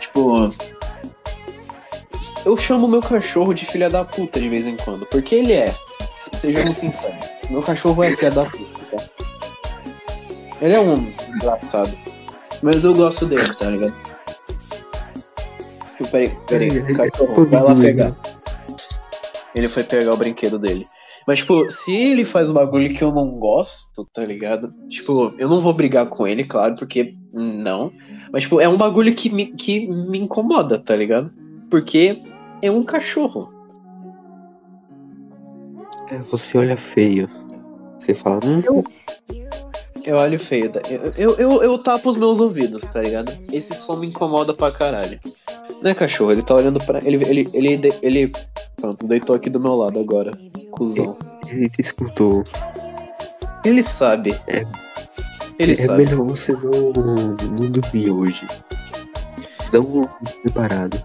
[0.00, 0.52] Tipo.
[2.44, 5.74] Eu chamo meu cachorro de filha da puta de vez em quando, porque ele é.
[6.16, 7.16] se- Sejamos sinceros.
[7.50, 9.04] Meu cachorro é filha da puta, tá?
[10.60, 11.92] Ele é um engraçado.
[12.62, 13.94] Mas eu gosto dele, tá ligado?
[15.98, 18.16] Tipo, Peraí, peraí, Ai, ai, cachorro, vai lá pegar.
[19.56, 20.86] Ele foi pegar o brinquedo dele.
[21.26, 24.72] Mas, tipo, se ele faz um bagulho que eu não gosto, tá ligado?
[24.88, 27.92] Tipo, eu não vou brigar com ele, claro, porque não.
[28.30, 31.32] Mas, tipo, é um bagulho que me, que me incomoda, tá ligado?
[31.68, 32.22] Porque
[32.62, 33.52] é um cachorro.
[36.08, 37.28] É, você olha feio.
[37.98, 38.84] Você fala, hum, Eu
[40.14, 40.70] olho feio.
[40.70, 40.80] tá?
[40.88, 43.32] Eu, eu, eu, eu tapo os meus ouvidos, tá ligado?
[43.52, 45.18] Esse som me incomoda pra caralho.
[45.82, 46.98] Não é cachorro, ele tá olhando pra.
[46.98, 48.32] Ele, ele, ele, ele, ele.
[48.76, 50.32] Pronto, deitou aqui do meu lado agora.
[50.70, 51.16] Cusão.
[51.48, 52.44] ele te escutou.
[53.64, 54.38] Ele sabe.
[54.46, 54.64] É.
[55.58, 56.04] Ele é sabe.
[56.04, 58.46] melhor você não, não dormir hoje.
[59.74, 60.06] Um
[60.42, 61.02] preparado.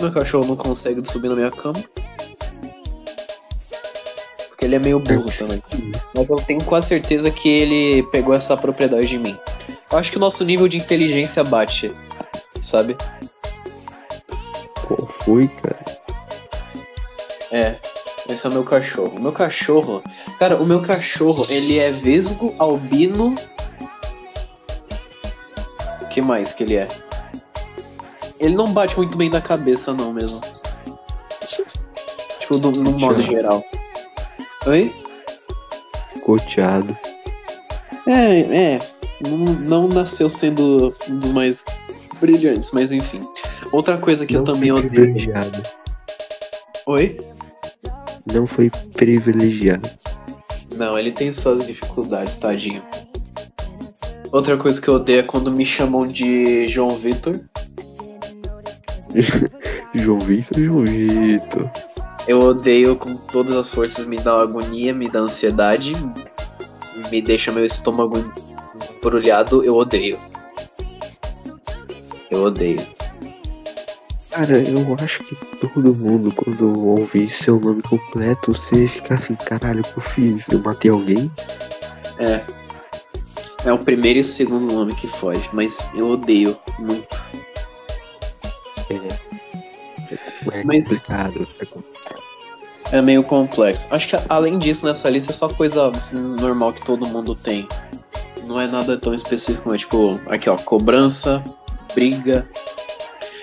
[0.00, 1.82] Meu cachorro não consegue subir na minha cama.
[4.62, 5.62] Ele é meio burro também.
[6.14, 9.36] Mas eu tenho quase certeza que ele pegou essa propriedade de mim.
[9.90, 11.92] Eu acho que o nosso nível de inteligência bate,
[12.60, 12.96] sabe?
[14.86, 15.84] Qual foi, cara?
[17.50, 17.76] É.
[18.28, 19.16] Esse é o meu cachorro.
[19.16, 20.02] O meu cachorro.
[20.38, 23.34] Cara, o meu cachorro, ele é vesgo, albino.
[26.00, 26.88] O que mais que ele é?
[28.38, 30.40] Ele não bate muito bem da cabeça, não mesmo.
[32.38, 33.62] Tipo, no, no modo geral.
[34.66, 34.92] Oi?
[36.24, 36.96] Coteado.
[38.06, 38.78] É, é.
[39.20, 41.64] Não, não nasceu sendo um dos mais
[42.20, 43.20] brilhantes, mas enfim.
[43.72, 44.90] Outra coisa que eu não também foi odeio.
[44.92, 45.62] privilegiado.
[46.86, 47.20] Oi?
[48.32, 49.90] Não foi privilegiado.
[50.76, 52.82] Não, ele tem suas dificuldades, tadinho.
[54.30, 57.38] Outra coisa que eu odeio é quando me chamam de João Vitor.
[59.94, 61.70] João Vitor, João Vitor.
[62.26, 65.92] Eu odeio com todas as forças, me dá agonia, me dá ansiedade,
[67.10, 68.22] me deixa meu estômago
[68.96, 70.18] embrulhado, eu odeio.
[72.30, 72.86] Eu odeio.
[74.30, 79.80] Cara, eu acho que todo mundo, quando ouvir seu nome completo, você fica assim, caralho,
[79.80, 80.48] o que eu fiz?
[80.48, 81.30] Eu matei alguém?
[82.18, 82.40] É.
[83.64, 87.16] É o primeiro e o segundo nome que foge, mas eu odeio muito.
[88.88, 89.41] É
[90.64, 91.48] Mas- complicado.
[92.90, 93.88] É É meio complexo.
[93.90, 97.66] Acho que além disso, nessa lista é só coisa normal que todo mundo tem.
[98.44, 101.42] Não é nada tão específico, mas tipo, aqui ó, cobrança,
[101.94, 102.46] briga.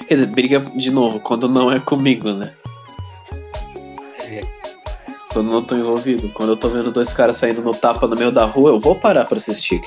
[0.08, 2.54] Quer dizer, briga de novo, quando não é comigo, né?
[4.26, 4.42] É.
[5.34, 6.30] Quando não tô envolvido.
[6.30, 8.96] Quando eu tô vendo dois caras saindo no tapa no meio da rua, eu vou
[8.96, 9.82] parar pra assistir.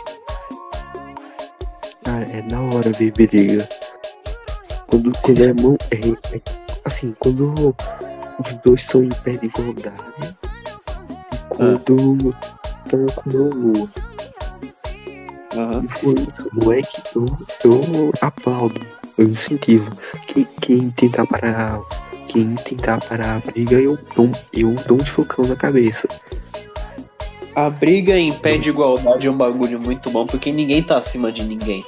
[2.04, 3.68] Cara, é da hora ver briga.
[4.86, 5.96] Quando, quando é.
[5.96, 6.61] É, é-
[7.02, 7.74] assim, quando
[8.44, 10.36] os dois são em pé de igualdade.
[11.48, 12.34] Quando
[12.84, 13.88] estão com mão nua.
[15.54, 15.84] Aham.
[15.84, 17.26] E por isso, não é que eu,
[17.64, 18.80] eu aplaudo,
[19.18, 19.90] eu incentivo.
[20.26, 21.80] Quem, quem tentar parar.
[22.28, 26.08] Quem tentar parar a briga, eu, dou- eu dou um socão na cabeça.
[27.54, 31.30] A briga em pé de igualdade é um bagulho muito bom, porque ninguém tá acima
[31.30, 31.84] de ninguém.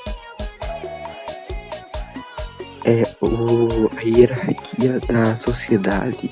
[2.86, 6.30] É, o, a hierarquia da sociedade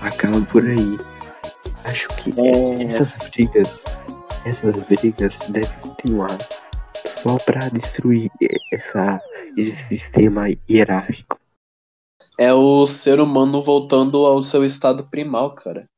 [0.00, 0.98] acaba por aí.
[1.84, 2.82] Acho que É.
[2.84, 3.82] essas brigas,
[4.44, 6.36] essas brigas devem continuar
[7.22, 8.30] só pra destruir
[8.72, 9.22] essa,
[9.56, 11.38] esse sistema hierárquico.
[12.38, 15.88] É o ser humano voltando ao seu estado primal, cara.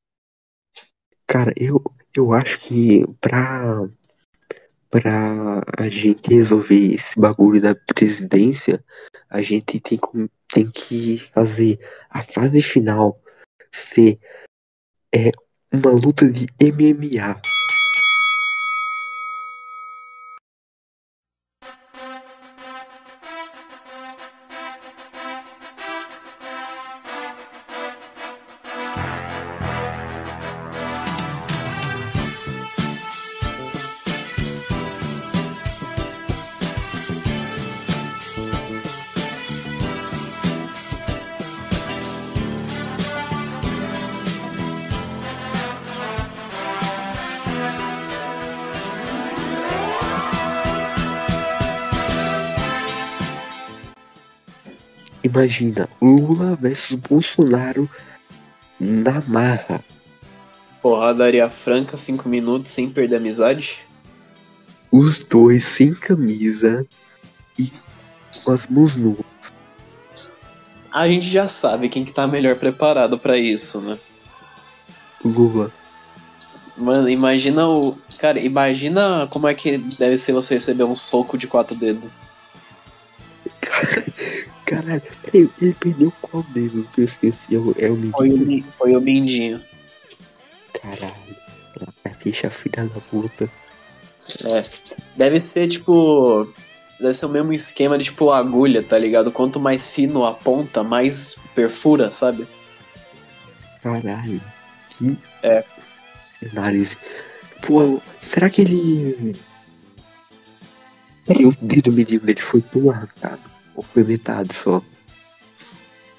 [1.27, 1.83] Cara, eu,
[2.15, 3.89] eu acho que pra,
[5.01, 8.83] pra a gente resolver esse bagulho da presidência,
[9.29, 10.01] a gente tem,
[10.49, 11.79] tem que fazer
[12.09, 13.21] a fase final
[13.71, 14.19] ser
[15.15, 15.31] é,
[15.71, 17.41] uma luta de MMA.
[55.37, 57.91] Imagina, Lula versus Bolsonaro
[58.81, 59.85] na marra.
[60.81, 63.87] Porradaria franca, cinco minutos, sem perder a amizade.
[64.91, 66.87] Os dois sem camisa
[67.59, 67.71] e
[68.43, 69.19] com as mãos nuas.
[70.91, 73.99] A gente já sabe quem que tá melhor preparado pra isso, né?
[75.23, 75.71] Lula.
[76.79, 77.95] Mano, imagina o.
[78.17, 82.11] Cara, imagina como é que deve ser você receber um soco de quatro dedos.
[84.67, 85.03] Caralho,
[85.33, 87.55] ele, ele perdeu qual dedo eu esqueci?
[87.55, 89.63] É o, é o Foi o, foi o Mindinho.
[90.83, 91.37] Caralho.
[92.05, 93.49] Lagartixa filha da puta.
[94.45, 94.65] É.
[95.17, 96.53] Deve ser tipo.
[96.99, 99.31] Deve ser o mesmo esquema de tipo agulha, tá ligado?
[99.31, 102.47] Quanto mais fino a ponta, mais perfura, sabe?
[103.83, 104.41] Caralho.
[104.91, 105.63] Que É.
[106.51, 106.97] análise.
[107.63, 109.37] Pô, será que ele.
[111.25, 113.41] Peraí, o dedo menino dele foi arrancado?
[113.45, 114.83] Ou foi metade só?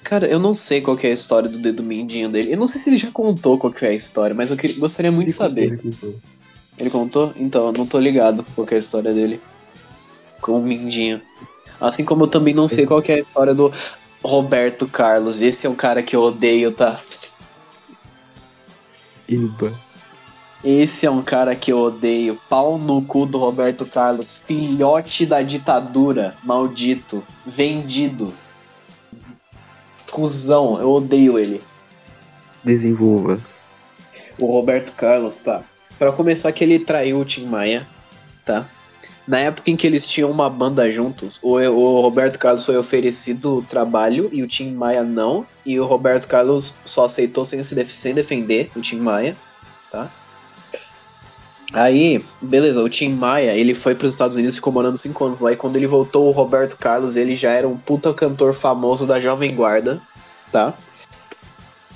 [0.02, 2.52] Cara, eu não sei qual que é a história do dedo mindinho dele.
[2.52, 4.78] Eu não sei se ele já contou qual que é a história, mas eu queria-
[4.78, 5.64] gostaria muito de saber.
[5.64, 6.14] Ele contou.
[6.78, 7.32] Ele contou?
[7.36, 9.40] Então, eu não tô ligado qual que é a história dele.
[10.40, 11.20] Com o Mindinho.
[11.80, 13.72] Assim como eu também não sei qual que é a história do
[14.22, 15.42] Roberto Carlos.
[15.42, 17.00] Esse é um cara que eu odeio, tá?
[19.28, 19.72] Iba.
[20.64, 22.38] Esse é um cara que eu odeio.
[22.48, 24.40] Pau no cu do Roberto Carlos.
[24.46, 26.34] Filhote da ditadura.
[26.42, 27.22] Maldito.
[27.46, 28.34] Vendido.
[30.10, 30.80] Cusão.
[30.80, 31.62] Eu odeio ele.
[32.64, 33.38] Desenvolva.
[34.38, 35.62] O Roberto Carlos, tá?
[35.98, 37.86] Pra começar que ele traiu o Tim Maia,
[38.44, 38.66] tá?
[39.26, 43.64] Na época em que eles tinham uma banda juntos, o, o Roberto Carlos foi oferecido
[43.68, 45.44] trabalho e o Tim Maia não.
[45.66, 49.36] E o Roberto Carlos só aceitou sem, se def- sem defender o Tim Maia,
[49.90, 50.10] tá?
[51.72, 55.52] Aí, beleza, o Tim Maia, ele foi pros Estados Unidos, ficou morando cinco anos lá.
[55.52, 59.20] E quando ele voltou, o Roberto Carlos, ele já era um puta cantor famoso da
[59.20, 60.00] Jovem Guarda,
[60.50, 60.72] tá?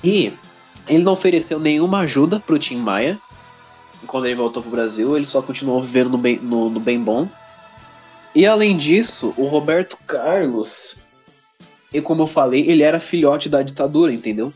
[0.03, 0.31] E
[0.87, 3.19] ele não ofereceu nenhuma ajuda pro Tim Maia.
[4.05, 7.27] Quando ele voltou pro Brasil, ele só continuou vivendo no bem, no, no bem bom.
[8.35, 11.01] E além disso, o Roberto Carlos,
[11.91, 14.53] e como eu falei, ele era filhote da ditadura, entendeu?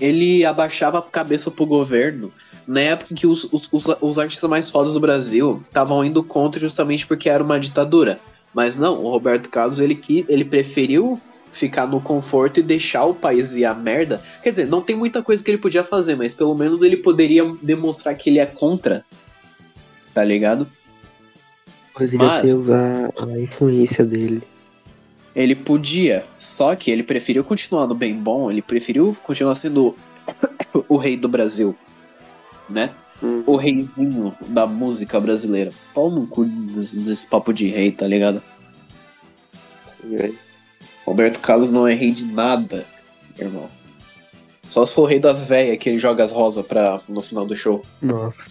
[0.00, 2.32] Ele abaixava a cabeça pro governo
[2.68, 6.22] na época em que os, os, os, os artistas mais fodas do Brasil estavam indo
[6.22, 8.20] contra justamente porque era uma ditadura.
[8.52, 11.18] Mas não, o Roberto Carlos ele, que, ele preferiu
[11.50, 14.22] ficar no conforto e deixar o país ir a merda.
[14.42, 17.42] Quer dizer, não tem muita coisa que ele podia fazer, mas pelo menos ele poderia
[17.62, 19.02] demonstrar que ele é contra.
[20.12, 20.68] Tá ligado?
[21.94, 24.42] Poderia Mas- usar a influência dele.
[25.34, 29.94] Ele podia, só que ele preferiu continuar no bem bom, ele preferiu continuar sendo
[30.88, 31.76] o rei do Brasil,
[32.68, 32.90] né?
[33.46, 35.72] O reizinho da música brasileira.
[35.92, 38.42] Pau no cu desse desse papo de rei, tá ligado?
[41.04, 42.86] Roberto Carlos não é rei de nada,
[43.38, 43.68] irmão.
[44.70, 47.46] Só se for o rei das véias que ele joga as rosas pra, no final
[47.46, 47.84] do show.
[48.02, 48.50] Nossa.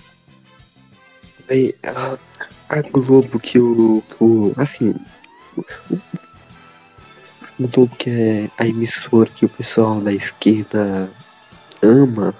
[1.49, 2.17] Aí, a,
[2.67, 4.01] a Globo que o.
[4.09, 4.95] que o- assim.
[5.55, 5.63] o-
[7.59, 11.09] O Globo que é a emissora que o pessoal da esquerda
[11.81, 12.35] ama,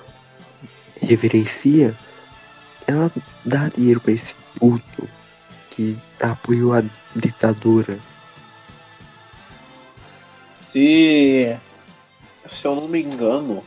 [1.01, 1.95] reverencia,
[2.85, 3.11] ela
[3.43, 5.07] dá dinheiro pra esse puto
[5.69, 6.83] que apoiou a
[7.15, 7.99] ditadura.
[10.53, 11.57] Se.
[12.47, 13.61] Se eu não me engano,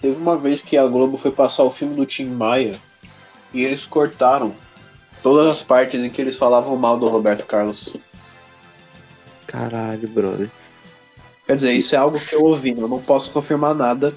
[0.00, 2.78] teve uma vez que a Globo foi passar o filme do Tim Maia
[3.52, 4.54] e eles cortaram
[5.22, 7.94] todas as partes em que eles falavam mal do Roberto Carlos.
[9.46, 10.50] Caralho, brother.
[11.46, 14.14] Quer dizer, isso é algo que eu ouvi, eu não posso confirmar nada,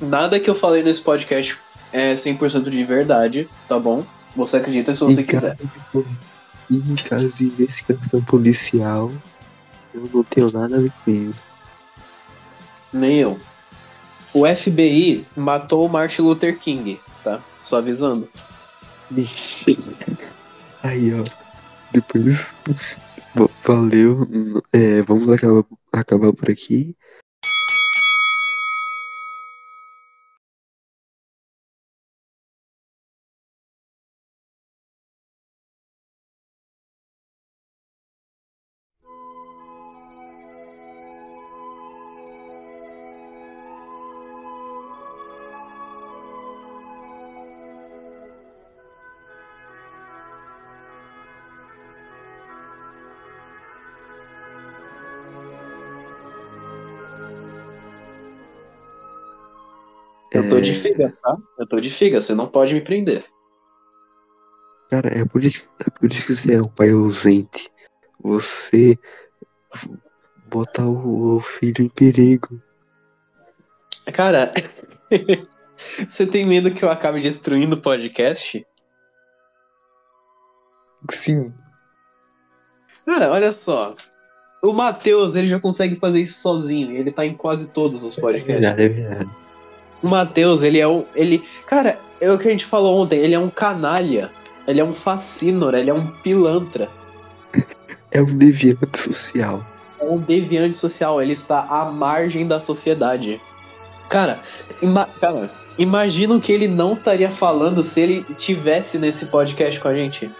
[0.00, 1.58] Nada que eu falei nesse podcast
[1.92, 4.04] é 100% de verdade, tá bom?
[4.34, 5.56] Você acredita se você em quiser.
[5.56, 6.04] Caso
[6.68, 9.10] de, em caso de investigação policial,
[9.94, 11.42] eu não tenho nada a ver com isso.
[12.92, 13.38] Nem eu.
[14.34, 17.40] O FBI matou o Martin Luther King, tá?
[17.62, 18.28] Só avisando.
[19.10, 19.78] Vixe.
[20.82, 21.24] Aí, ó.
[21.92, 22.54] Depois.
[23.34, 24.62] va- Valeu.
[24.72, 26.94] É, vamos acabar, acabar por aqui.
[60.46, 61.36] Eu tô de É, figa, tá?
[61.58, 63.24] Eu tô de figa, você não pode me prender.
[64.90, 67.70] Cara, é por, isso, é por isso que você é um pai ausente.
[68.20, 68.98] Você
[70.46, 72.60] botar o, o filho em perigo.
[74.12, 74.52] Cara,
[76.08, 78.64] você tem medo que eu acabe destruindo o podcast?
[81.10, 81.52] Sim.
[83.04, 83.94] Cara, olha só.
[84.62, 86.92] O Matheus, ele já consegue fazer isso sozinho.
[86.92, 88.60] Ele tá em quase todos os É podcasts.
[88.60, 89.30] verdade, é verdade.
[90.06, 91.04] O Matheus, ele é o.
[91.16, 93.18] Ele, cara, é o que a gente falou ontem.
[93.18, 94.30] Ele é um canalha.
[94.68, 95.80] Ele é um fascínora.
[95.80, 96.88] Ele é um pilantra.
[98.12, 99.66] É um deviante social.
[100.00, 101.20] É um deviante social.
[101.20, 103.40] Ele está à margem da sociedade.
[104.08, 104.38] Cara,
[104.80, 109.88] ima- cara, imagina o que ele não estaria falando se ele tivesse nesse podcast com
[109.88, 110.30] a gente.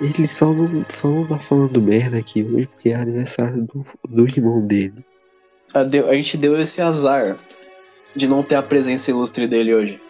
[0.00, 4.26] Ele só não, só não tá falando merda aqui hoje porque é aniversário do, do
[4.26, 5.04] irmão dele.
[5.72, 7.36] A, deu- a gente deu esse azar
[8.18, 10.00] de não ter a presença ilustre dele hoje.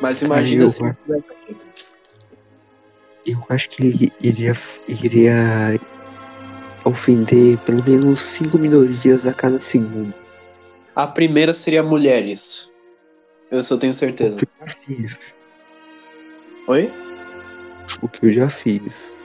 [0.00, 1.56] Mas imagina eu se ele aqui.
[3.26, 4.52] Eu acho que ele iria,
[4.86, 5.80] iria
[6.84, 10.14] ofender pelo menos cinco minorias a cada segundo.
[10.94, 12.72] A primeira seria mulheres.
[13.50, 14.40] Eu só tenho certeza.
[14.40, 15.34] O que eu já fiz.
[16.68, 16.92] Oi?
[18.00, 19.16] O que eu já fiz.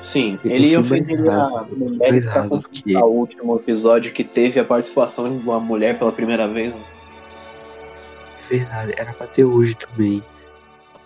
[0.00, 5.38] Sim, Eu ele ofenderia a mulher pra que o último episódio que teve a participação
[5.38, 6.74] de uma mulher pela primeira vez.
[6.74, 6.80] né?
[8.48, 10.22] Verdade, era pra ter hoje também.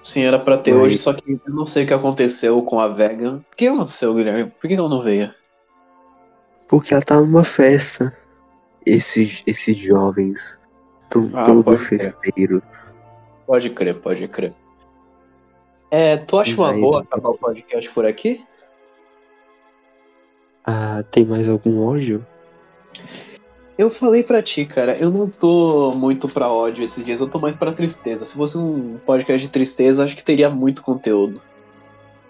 [0.05, 0.81] Sim, era pra ter Oi.
[0.81, 3.37] hoje, só que eu não sei o que aconteceu com a Vegan.
[3.53, 4.51] O que aconteceu, Guilherme?
[4.51, 5.33] Por que ela não veio?
[6.69, 8.17] Porque ela tá numa festa.
[8.85, 10.59] Esses, esses jovens.
[11.09, 11.79] Tão Ah, crer.
[11.79, 12.63] festeiros.
[13.47, 14.53] Pode crer, pode crer.
[15.91, 18.43] É, tu acha uma boa acabar o podcast por aqui?
[20.65, 22.27] Ah, tem mais algum ódio?
[23.83, 27.41] Eu falei pra ti, cara, eu não tô muito pra ódio esses dias, eu tô
[27.41, 28.25] mais pra tristeza.
[28.25, 31.43] Se fosse um podcast de tristeza, acho que teria muito conteúdo.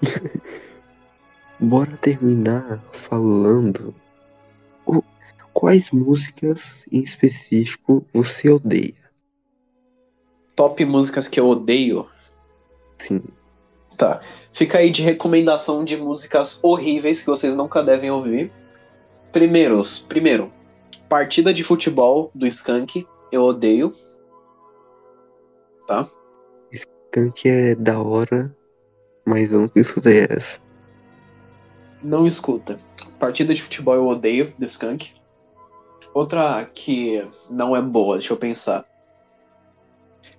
[1.61, 3.95] Bora terminar falando
[4.87, 5.03] o-
[5.53, 8.95] quais músicas em específico você odeia.
[10.57, 12.07] Top músicas que eu odeio.
[12.99, 13.23] Sim,
[13.97, 14.23] Tá.
[14.53, 18.51] Fica aí de recomendação de músicas horríveis que vocês nunca devem ouvir.
[19.31, 20.51] Primeiros, primeiro,
[21.13, 23.95] partida de futebol do Skank, eu odeio.
[25.87, 26.09] Tá?
[27.11, 28.57] Tanque é da hora,
[29.23, 30.59] mas eu nunca escutei essa.
[32.03, 32.81] Não escuta.
[33.19, 35.13] Partida de futebol eu odeio do Skank.
[36.15, 38.87] Outra que não é boa, deixa eu pensar.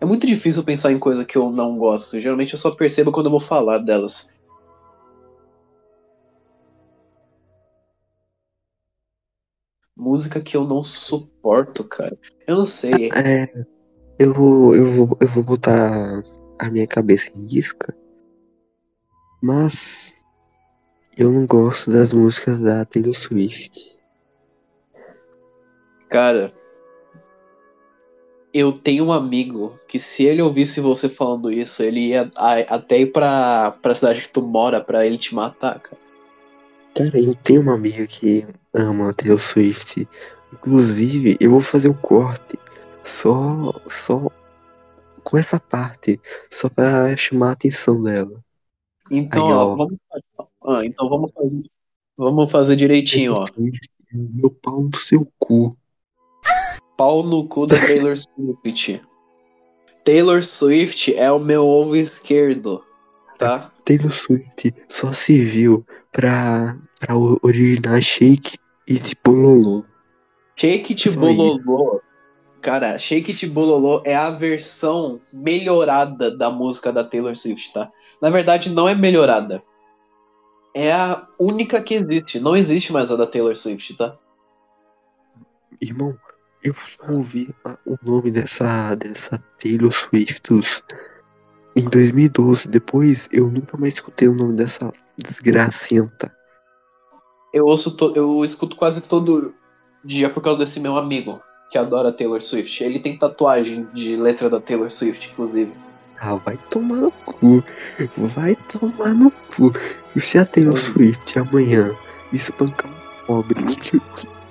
[0.01, 2.19] É muito difícil pensar em coisa que eu não gosto.
[2.19, 4.32] Geralmente eu só percebo quando eu vou falar delas.
[9.95, 12.17] Música que eu não suporto, cara.
[12.47, 13.11] Eu não sei.
[13.11, 13.65] É,
[14.17, 16.23] eu vou, eu vou, eu vou botar
[16.59, 17.95] a minha cabeça em isca,
[19.41, 20.15] mas
[21.17, 23.93] eu não gosto das músicas da Taylor Swift.
[26.09, 26.51] Cara,
[28.53, 32.31] eu tenho um amigo que se ele ouvisse você falando isso, ele ia
[32.67, 36.01] até ir pra, pra cidade que tu mora pra ele te matar, cara.
[36.95, 40.07] Cara, eu tenho uma amiga que ama a Taylor Swift.
[40.51, 42.59] Inclusive, eu vou fazer um corte
[43.03, 44.29] só, só
[45.23, 46.19] com essa parte,
[46.51, 48.39] só pra chamar a atenção dela.
[49.09, 49.75] Então, Aí, ó, ó.
[49.75, 49.97] vamos,
[50.65, 51.63] ah, então vamos fazer,
[52.17, 53.47] vamos fazer direitinho, ó.
[53.47, 55.75] Swift, meu pau no seu cu.
[56.95, 59.01] Pau no cu da Taylor Swift.
[60.05, 62.83] Taylor Swift é o meu ovo esquerdo,
[63.39, 63.71] tá?
[63.85, 68.57] Taylor Swift só serviu pra, pra o- originar Shake
[69.27, 69.85] Lolo.
[70.55, 72.01] Shake It Só Bololô
[72.63, 77.91] Cara, Shake It Bololô é a versão melhorada da música da Taylor Swift, tá?
[78.21, 79.61] Na verdade, não é melhorada.
[80.73, 82.39] É a única que existe.
[82.39, 84.17] Não existe mais a da Taylor Swift, tá?
[85.81, 86.17] Irmão,
[86.63, 87.53] eu só ouvi
[87.85, 90.49] o nome dessa, dessa Taylor Swift
[91.75, 92.69] em 2012.
[92.69, 96.33] Depois eu nunca mais escutei o nome dessa desgracenta.
[97.53, 99.53] Eu ouço, to- eu escuto quase todo
[100.03, 101.39] dia por causa desse meu amigo
[101.69, 102.83] que adora Taylor Swift.
[102.83, 105.71] Ele tem tatuagem de letra da Taylor Swift, inclusive.
[106.19, 107.63] Ah, vai tomar no cu.
[108.17, 109.71] Vai tomar no cu.
[110.19, 110.77] Se a Taylor.
[110.77, 111.95] Swift amanhã
[112.31, 113.55] espancar um pobre,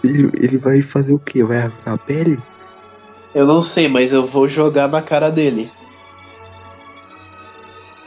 [0.04, 1.42] ele, ele vai fazer o quê?
[1.42, 2.38] Vai arrancar a pele?
[3.34, 5.70] Eu não sei, mas eu vou jogar na cara dele.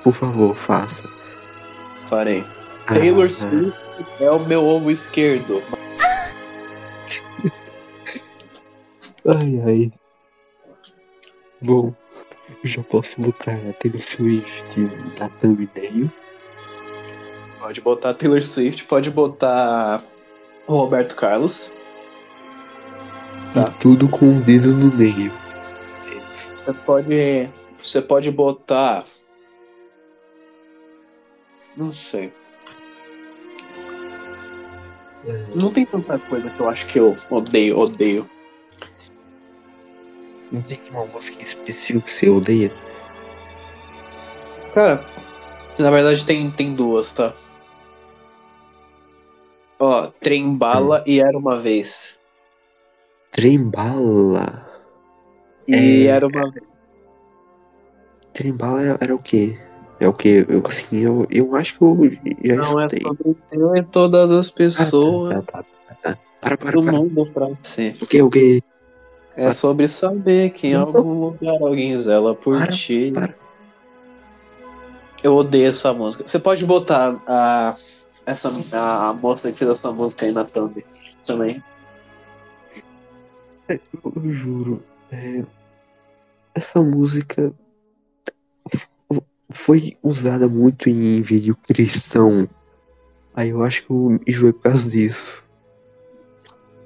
[0.04, 1.04] Por favor, faça.
[2.08, 2.46] Farei.
[2.88, 3.30] Taylor ah.
[3.30, 3.80] Swift
[4.20, 5.64] é o meu ovo esquerdo.
[9.28, 9.92] Ai, ai.
[11.60, 11.96] Bom,
[12.64, 14.80] eu já posso botar a Taylor Swift
[15.18, 16.12] na thumbnail.
[17.60, 20.04] Pode botar Taylor Swift, pode botar
[20.68, 21.74] o Roberto Carlos.
[23.56, 23.74] Tá.
[23.76, 25.32] E tudo com um dedo no meio.
[26.32, 27.50] Você pode.
[27.78, 29.04] Você pode botar.
[31.76, 32.32] Não sei.
[35.56, 38.30] Não tem tanta coisa que eu acho que eu odeio, odeio.
[40.52, 42.72] Não tem uma música específica que você odeia?
[44.74, 45.04] Cara,
[45.80, 47.34] na verdade tem, tem duas, tá?
[49.80, 52.20] Ó, Trem Bala e Era Uma Vez.
[53.32, 54.66] Trembala.
[55.68, 56.12] E É.
[56.12, 56.66] Era Uma Vez.
[58.34, 59.58] Trembala era, era o quê?
[60.00, 60.46] É o quê?
[60.50, 61.98] Eu, assim, eu, eu acho que eu
[62.44, 63.02] já Não é escutei.
[63.02, 66.18] sobre eu e todas as Ah, pessoas tá, tá, tá, tá.
[66.42, 66.92] Para, para, do para.
[66.92, 67.94] mundo pra você.
[68.02, 68.62] O que, o que?
[69.38, 73.12] É sobre saber que em algum lugar alguém zela por Para, ti.
[73.14, 73.36] para.
[75.24, 76.28] Eu odeio essa música.
[76.28, 77.76] Você pode botar a,
[78.26, 80.86] essa, a, a moça que fez essa música aí na thumb
[81.26, 81.64] também.
[83.68, 83.80] Eu,
[84.16, 84.84] eu juro.
[85.12, 85.44] é,
[86.54, 87.54] essa música
[89.56, 92.48] foi usada muito em vídeo cristão.
[93.34, 95.44] Aí eu acho que eu enjoei por causa disso.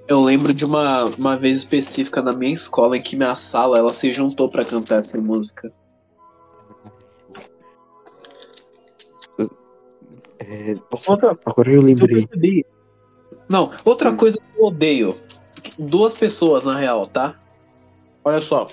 [0.07, 3.91] Eu lembro de uma, uma vez específica na minha escola em que minha sala ela
[3.93, 5.72] se juntou pra cantar essa música.
[10.39, 12.26] É, nossa, Outra, agora eu eu lembrei.
[12.26, 12.65] percebi.
[13.49, 15.17] Não, outra coisa que eu odeio.
[15.78, 17.39] Duas pessoas, na real, tá?
[18.30, 18.67] Olha só.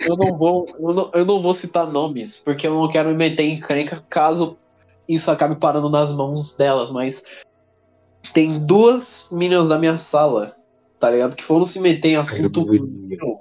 [0.00, 3.14] Eu não vou, eu não, eu não vou citar nomes, porque eu não quero me
[3.14, 4.58] meter em crenca caso
[5.08, 7.24] isso acabe parando nas mãos delas, mas
[8.34, 10.54] tem duas meninas da minha sala,
[11.00, 11.34] tá ligado?
[11.34, 13.38] Que foram se meter em assunto meu,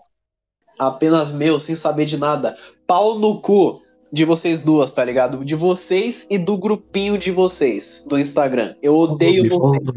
[0.80, 2.57] apenas meu, sem saber de nada.
[2.86, 5.43] Pau no cu de vocês duas, tá ligado?
[5.43, 8.74] De vocês e do grupinho de vocês do Instagram.
[8.82, 9.93] Eu odeio vocês.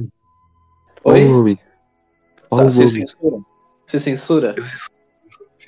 [1.04, 1.24] Oi?
[1.24, 1.58] o nome.
[2.48, 3.38] Fala Tá, o você censura?
[3.86, 4.54] Você censura?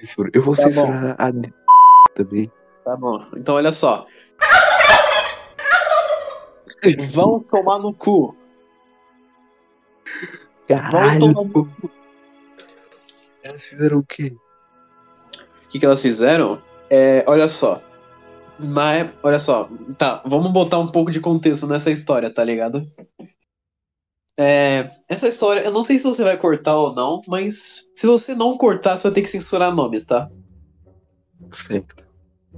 [0.03, 0.30] Censura.
[0.34, 0.68] Eu vou Tá bom.
[0.72, 1.53] censurar a d-
[2.14, 2.50] também.
[2.84, 3.24] Tá bom.
[3.36, 4.07] Então olha só.
[7.12, 8.36] Vão tomar no cu.
[10.66, 11.20] Caralho.
[11.20, 11.68] tomar no pô.
[13.42, 14.34] Elas fizeram o quê?
[15.64, 16.61] O que, que elas fizeram?
[16.90, 17.80] É, olha só.
[18.59, 19.68] Na ép- olha só.
[19.96, 22.86] Tá, vamos botar um pouco de contexto nessa história, tá ligado?
[24.43, 28.34] É, essa história, eu não sei se você vai cortar ou não, mas se você
[28.34, 30.28] não cortar, você vai ter que censurar nomes, tá?
[31.53, 32.05] Certo.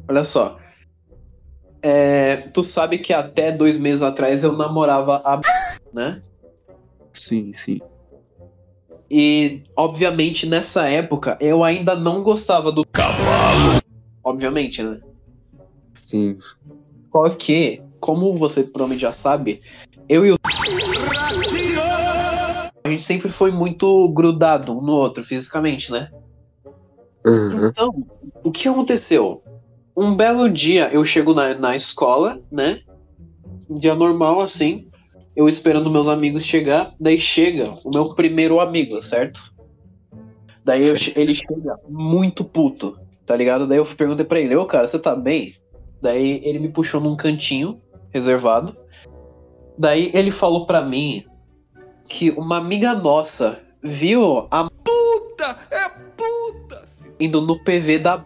[0.09, 0.59] Olha só.
[1.83, 5.43] É, tu sabe que até dois meses atrás eu namorava a
[5.93, 6.23] né?
[7.13, 7.81] Sim, sim.
[9.11, 13.83] E, obviamente, nessa época, eu ainda não gostava do cavalo.
[14.25, 14.99] Obviamente, né?
[15.93, 16.39] Sim.
[17.13, 19.61] Só que, como você provavelmente já sabe,
[20.09, 20.94] eu e o.
[22.87, 26.11] A gente sempre foi muito grudado um no outro, fisicamente, né?
[27.25, 27.69] Aham.
[27.69, 28.07] Então,
[28.43, 29.43] o que aconteceu?
[29.97, 32.77] Um belo dia eu chego na, na escola, né?
[33.71, 34.87] Um dia normal, assim.
[35.35, 36.93] Eu esperando meus amigos chegar.
[37.01, 39.55] Daí chega o meu primeiro amigo, certo?
[40.63, 43.67] Daí eu ele chega muito puto, tá ligado?
[43.67, 45.55] Daí eu perguntei pra ele: Ô cara, você tá bem?
[46.03, 47.81] Daí ele me puxou num cantinho
[48.11, 48.77] reservado.
[49.79, 51.25] Daí ele falou pra mim
[52.09, 56.85] que uma amiga nossa viu a Puta, é puta!
[57.19, 58.25] indo no PV da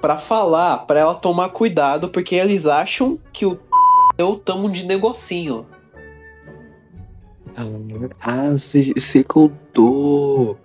[0.00, 3.58] pra falar pra ela tomar cuidado porque eles acham que o
[4.18, 5.66] eu tamo de negocinho.
[8.20, 10.58] Ah, você você contou.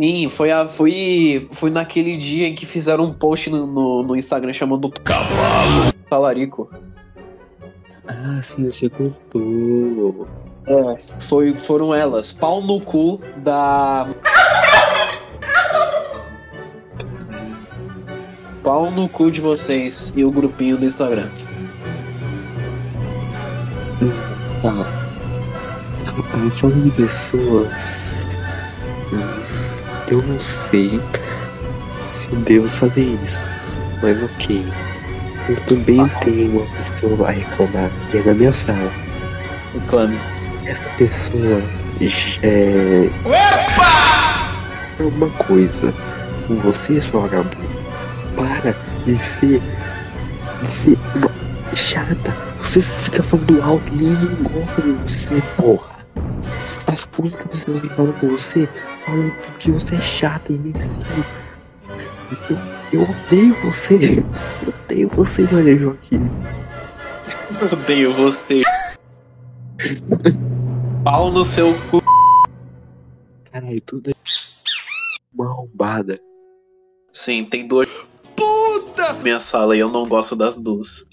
[0.00, 4.16] Sim, foi, a, foi, foi naquele dia em que fizeram um post no, no, no
[4.16, 6.68] Instagram chamando Cavalo Talarico.
[8.06, 10.26] Ah, sim, você contou.
[10.66, 10.96] É.
[11.20, 12.32] Foi, foram elas.
[12.32, 14.08] Pau no cu da.
[18.62, 21.28] Pau no cu de vocês e o grupinho do Instagram.
[24.62, 24.72] Tá.
[24.72, 28.26] Ah, Falando de pessoas.
[30.08, 31.00] Eu não sei
[32.08, 33.74] se eu devo fazer isso.
[34.02, 34.64] Mas ok.
[35.48, 38.90] Eu também tenho uma pessoa a reclamar que é da minha sala.
[39.74, 40.33] Reclame.
[40.66, 41.62] Essa pessoa
[42.42, 43.10] é.
[44.98, 45.92] É uma coisa.
[46.62, 47.56] Você, sua vagabundo,
[48.36, 49.60] para de ser.
[50.62, 52.34] de ser uma chata.
[52.60, 55.94] Você fica falando alto, ninguém gosta de você, porra.
[56.86, 58.68] As únicas pessoas que falam com você
[59.04, 61.02] falam que você é chata e imbecil.
[62.50, 62.58] Eu,
[62.92, 64.24] eu odeio você.
[64.66, 66.30] Eu odeio você, Maria Joaquim.
[67.60, 68.62] Eu odeio você.
[71.04, 72.02] Pau no seu cu.
[73.50, 74.14] Caralho, tudo é
[75.32, 76.20] uma arrombada.
[77.12, 77.88] Sim, tem duas.
[78.36, 79.12] Puta!
[79.22, 81.04] Minha sala e eu não gosto das duas.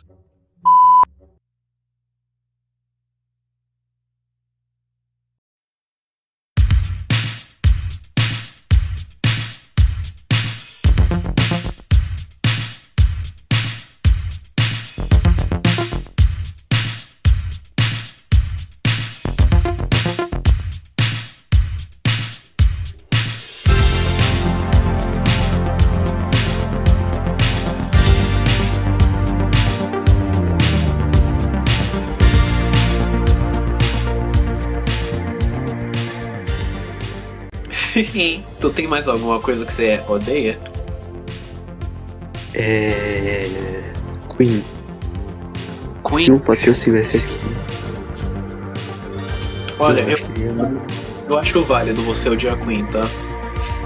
[38.61, 40.57] Tu tem mais alguma coisa que você odeia?
[42.53, 43.49] É.
[44.37, 44.63] Queen.
[46.07, 46.25] Queen?
[46.25, 47.37] Se o Matheus estivesse aqui.
[49.79, 50.81] Olha, eu eu,
[51.27, 53.01] eu acho válido você odiar Queen, tá?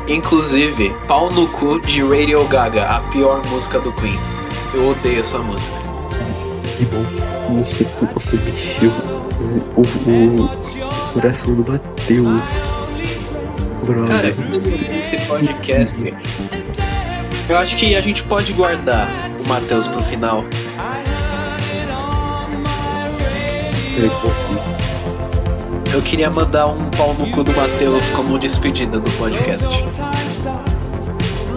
[0.08, 4.20] Inclusive, pau no cu de Radio Gaga, a pior música do Queen.
[4.74, 5.76] Eu odeio essa música.
[6.78, 8.92] Que bom que você, mexeu
[9.78, 11.64] o, o, o coração do
[13.86, 16.14] Cara, esse podcast.
[17.48, 19.08] Eu acho que a gente pode guardar
[19.40, 20.44] o Matheus pro final.
[25.94, 29.66] eu queria mandar um pau no cu do Matheus como despedida do podcast.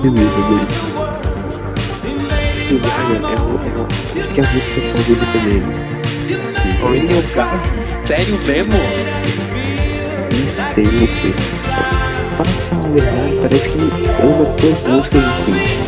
[0.02, 0.88] Beleza, beleza.
[2.68, 5.62] Sim, vai, é, é, é, que é a música favorita dele.
[6.82, 7.60] Radio Gaga?
[8.06, 8.74] Sério mesmo?
[10.34, 11.34] Não sei, não sei.
[12.38, 13.78] Parece que
[14.22, 15.78] ama todas as músicas do Queen.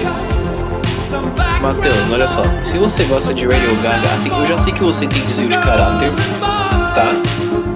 [1.63, 2.43] Matheus, olha só.
[2.65, 5.59] Se você gosta de Radio Gaga, assim, eu já sei que você tem desvio de
[5.59, 6.13] caráter,
[6.95, 7.13] tá?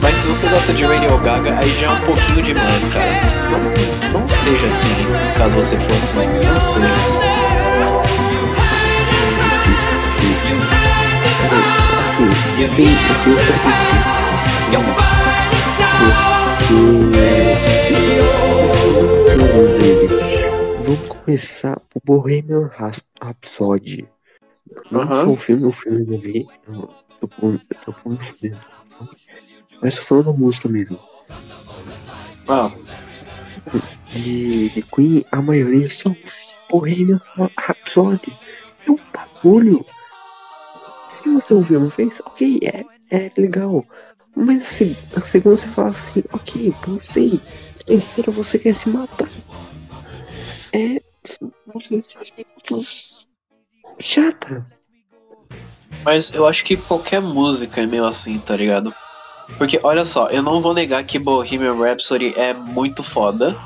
[0.03, 3.21] Mas se você gosta de Radio Gaga, aí já é um pouquinho demais, cara.
[3.51, 5.07] Não, não seja assim,
[5.39, 6.27] caso você fosse, né?
[6.45, 6.95] Não seja.
[12.01, 14.79] Assim, eu tenho, eu
[16.81, 17.44] tenho
[19.93, 20.09] porque
[20.77, 24.09] Vamos começar por Bohemian Rhap- Rhapsody.
[24.91, 25.25] Não Aham.
[25.25, 26.47] foi um filme, o filme eu não vi.
[26.67, 26.91] Eu
[27.21, 28.57] tô pondo, eu tô pondo filme.
[29.81, 30.99] Mas tô falando da música mesmo.
[32.49, 32.73] Ah,
[34.13, 36.17] De, de Queen, a maioria são
[36.71, 37.21] Bohemian
[37.57, 38.37] Rhapsody.
[38.87, 39.85] É um bagulho.
[41.11, 43.85] Se você ouviu uma vez, ok, é, é legal.
[44.35, 47.41] Mas a, se- a segunda você fala assim, ok, pensei.
[47.81, 49.31] A terceira você quer se matar.
[50.75, 51.01] É.
[51.73, 53.27] Música de 10 minutos.
[54.01, 54.67] Chata.
[56.05, 58.93] mas eu acho que qualquer música é meio assim, tá ligado?
[59.57, 63.57] Porque, olha só, eu não vou negar que Bohemian Rhapsody é muito foda,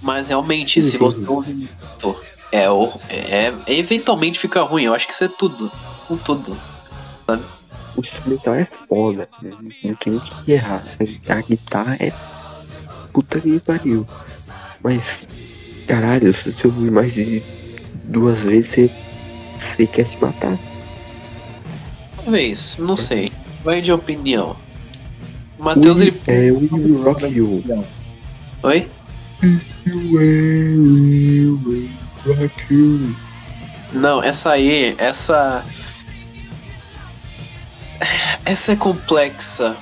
[0.00, 4.84] mas realmente, Sim, se você ouvir muito, é, o- é, eventualmente fica ruim.
[4.84, 5.70] Eu acho que isso é tudo.
[6.08, 6.56] Com tudo.
[7.94, 9.28] O instrumental é foda.
[9.42, 10.84] Não, não tem o que errar.
[11.28, 12.12] A, guitarra é.
[13.12, 14.06] Puta que pariu.
[14.82, 15.28] Mas.
[15.86, 17.42] Caralho, se você ouvir mais de
[18.04, 18.90] duas vezes, você.
[19.58, 20.58] Você quer se matar.
[22.16, 23.28] Talvez, não sei.
[23.64, 24.56] Vai de opinião.
[25.58, 26.20] O Matheus, ele.
[26.26, 27.62] É We Will Rock You.
[28.64, 28.88] Oi?
[29.42, 31.88] We Will
[32.26, 33.14] Rock You.
[33.92, 35.64] Não, essa aí, essa.
[38.44, 39.76] Essa é complexa.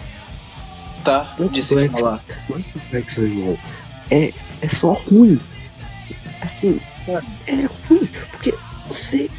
[1.04, 1.34] Tá?
[1.50, 1.96] De se Complexa.
[1.96, 2.24] falar.
[2.50, 3.58] Não é complexo, irmão.
[4.10, 5.40] é, é só ruim.
[6.40, 6.80] Assim,
[7.46, 8.54] é ruim, porque
[8.88, 9.30] você.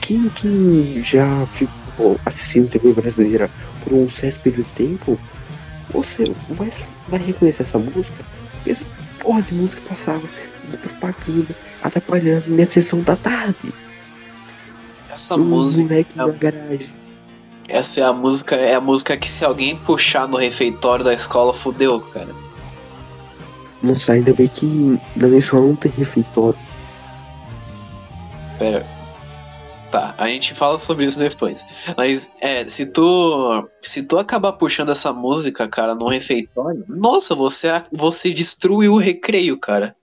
[0.00, 3.50] Quem, quem já ficou assistindo TV brasileira
[3.82, 5.18] por um certo período de tempo,
[5.90, 6.72] você vai,
[7.08, 8.24] vai reconhecer essa música.
[8.66, 8.86] Essa
[9.18, 10.28] porra de música passava
[10.70, 13.72] de propaganda atrapalhando minha sessão da tarde.
[15.10, 15.88] Essa um música.
[15.88, 16.94] moleque na garagem.
[17.66, 21.52] Essa é a música, é a música que se alguém puxar no refeitório da escola,
[21.52, 22.47] fudeu, cara.
[23.82, 24.66] Nossa, ainda bem que
[25.16, 26.58] na minha escola não tem refeitório.
[28.58, 28.84] Pera.
[29.90, 31.64] Tá, a gente fala sobre isso depois.
[31.96, 37.68] Mas é, se tu se tu acabar puxando essa música, cara, no refeitório, nossa, você
[37.90, 39.96] você destruiu o recreio, cara.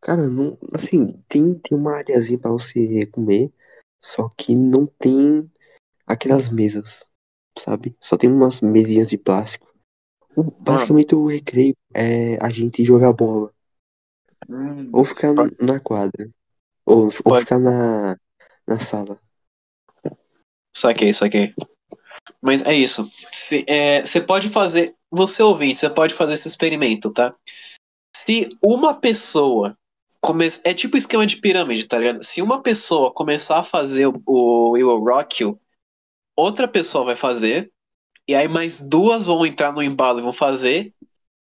[0.00, 3.52] Cara, não, assim, tem, tem uma areazinha pra você comer,
[4.00, 5.50] só que não tem
[6.06, 7.04] aquelas mesas,
[7.58, 7.94] sabe?
[8.00, 9.67] Só tem umas mesinhas de plástico.
[10.42, 13.52] Basicamente o recreio é a gente jogar bola,
[14.92, 16.28] ou ficar Pode- na quadra,
[16.84, 18.16] ou, ou ficar na,
[18.66, 19.20] na sala.
[20.76, 21.54] Saquei, saquei.
[22.40, 23.10] Mas é isso.
[23.66, 24.94] É, Você pode fazer.
[25.10, 27.34] Você ouvinte, você pode fazer esse experimento, tá?
[28.14, 29.76] Se uma pessoa.
[30.20, 30.48] Come...
[30.64, 32.22] É tipo esquema de pirâmide, tá ligado?
[32.24, 35.60] Se uma pessoa começar a fazer o, o Will Rock You,
[36.36, 37.72] outra pessoa vai fazer,
[38.28, 40.92] e aí mais duas vão entrar no embalo e vão fazer,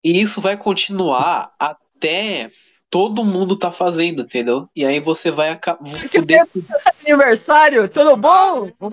[0.04, 2.50] e isso vai continuar até
[2.90, 4.68] todo mundo tá fazendo, entendeu?
[4.76, 5.80] E aí você vai acabar.
[7.02, 8.70] aniversário, tudo bom?
[8.78, 8.90] Com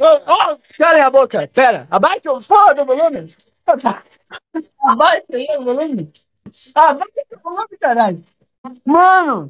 [0.00, 3.34] Oh, cala a boca, pera, abaixa o som do volume.
[4.82, 6.12] Abaixa aí o volume.
[6.74, 8.24] Abaixa o volume, caralho.
[8.84, 9.48] Mano,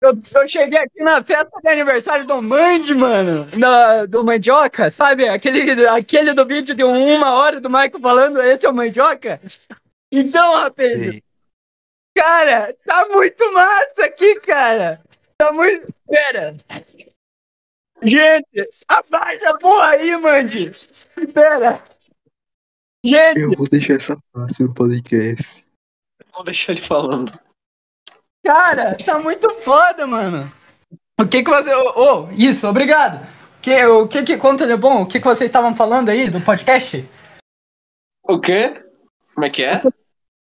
[0.00, 3.46] eu, eu cheguei aqui na festa de aniversário do Mandy, mano.
[3.58, 5.28] Da, do Mandioca, sabe?
[5.28, 9.40] Aquele, aquele do vídeo de uma hora do Michael falando, esse é o Mandioca.
[10.12, 11.20] Então, rapaz,
[12.16, 15.02] Cara, tá muito massa aqui, cara.
[15.38, 15.94] Tá muito.
[16.06, 16.56] Pera.
[18.02, 20.72] Gente, abaixa a porra aí, Mandy.
[21.32, 21.82] Pera.
[23.04, 25.66] Gente, Eu vou deixar essa parte no podcast.
[26.34, 27.32] Vou deixar ele falando.
[28.44, 30.50] Cara, tá muito foda, mano.
[31.20, 31.74] O que que você.
[31.74, 33.26] Ô, ô, isso, obrigado.
[33.60, 35.02] Que, o que que conta de bom?
[35.02, 37.06] O que que vocês estavam falando aí do podcast?
[38.24, 38.82] O quê?
[39.34, 39.80] Como é que é?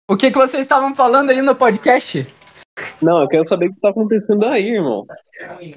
[0.07, 2.27] O que que vocês estavam falando aí no podcast?
[3.01, 5.05] Não, eu quero saber o que tá acontecendo aí, irmão.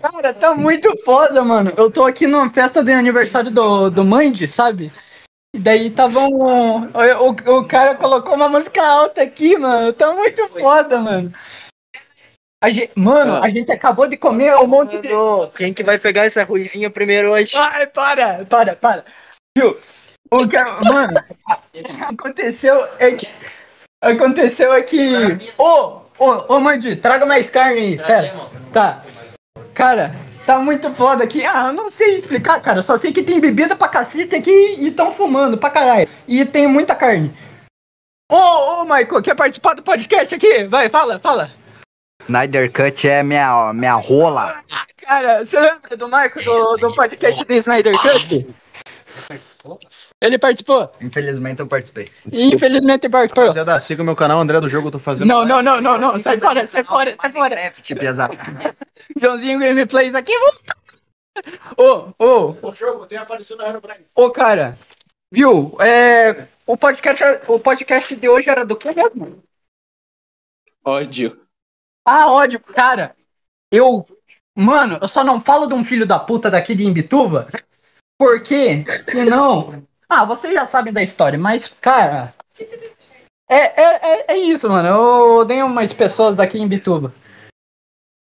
[0.01, 1.73] Cara, tá muito foda, mano.
[1.77, 4.93] Eu tô aqui numa festa de aniversário do, do Mandy, sabe?
[5.55, 6.85] E daí tava um.
[6.85, 9.93] O, o, o cara colocou uma música alta aqui, mano.
[9.93, 11.33] Tá muito foda, mano.
[12.63, 15.09] A gente, mano, a gente acabou de comer um monte de.
[15.57, 17.57] Quem que vai pegar essa ruivinha primeiro hoje?
[17.57, 19.05] Ai, para, para, para.
[19.59, 19.77] Viu?
[20.31, 21.19] O que, mano,
[22.09, 23.29] aconteceu é que.
[24.01, 25.53] Aconteceu é que.
[25.59, 27.97] Ô, ô, ô, Mandy, traga mais carne aí.
[27.97, 28.33] Pera.
[28.73, 29.03] Tá.
[29.75, 30.15] Cara,
[30.47, 31.45] tá muito foda aqui.
[31.45, 32.81] Ah, eu não sei explicar, cara.
[32.81, 36.09] Só sei que tem bebida pra cacete aqui e tão fumando pra caralho.
[36.29, 37.35] E tem muita carne.
[38.31, 40.63] Ô, ô, Michael, quer participar do podcast aqui?
[40.65, 41.51] Vai, fala, fala.
[42.23, 44.55] Snyder Cut é minha, minha rola.
[44.99, 48.55] Cara, você lembra do Michael do, do podcast do Snyder Cut?
[50.21, 50.93] Ele participou?
[51.01, 52.11] Infelizmente eu participei.
[52.33, 53.45] Infelizmente participou.
[53.45, 55.29] Rapaziada, siga o meu canal, André do Jogo, eu tô fazendo.
[55.29, 56.23] Não, não, não, não, não.
[56.23, 57.57] Sai fora, sai fora, sai fora.
[57.57, 58.37] Craft, pesado.
[59.21, 60.77] Joãozinho Gameplays aqui, volta.
[61.77, 64.07] Ô, ô, O jogo tem aparecido na Herobrine.
[64.15, 64.79] ô, cara.
[65.31, 65.77] Viu?
[65.81, 69.43] É, o, podcast, o podcast de hoje era do que mesmo?
[70.85, 71.41] Ódio.
[72.05, 73.15] Ah, ódio, cara.
[73.71, 74.07] Eu.
[74.57, 77.49] Mano, eu só não falo de um filho da puta daqui de Imbituba.
[78.19, 79.83] Porque, senão.
[80.09, 82.35] Ah, vocês já sabem da história, mas, cara.
[83.49, 84.89] É, é, é, é isso, mano.
[84.89, 87.13] Eu odeio umas pessoas aqui em Imbituba.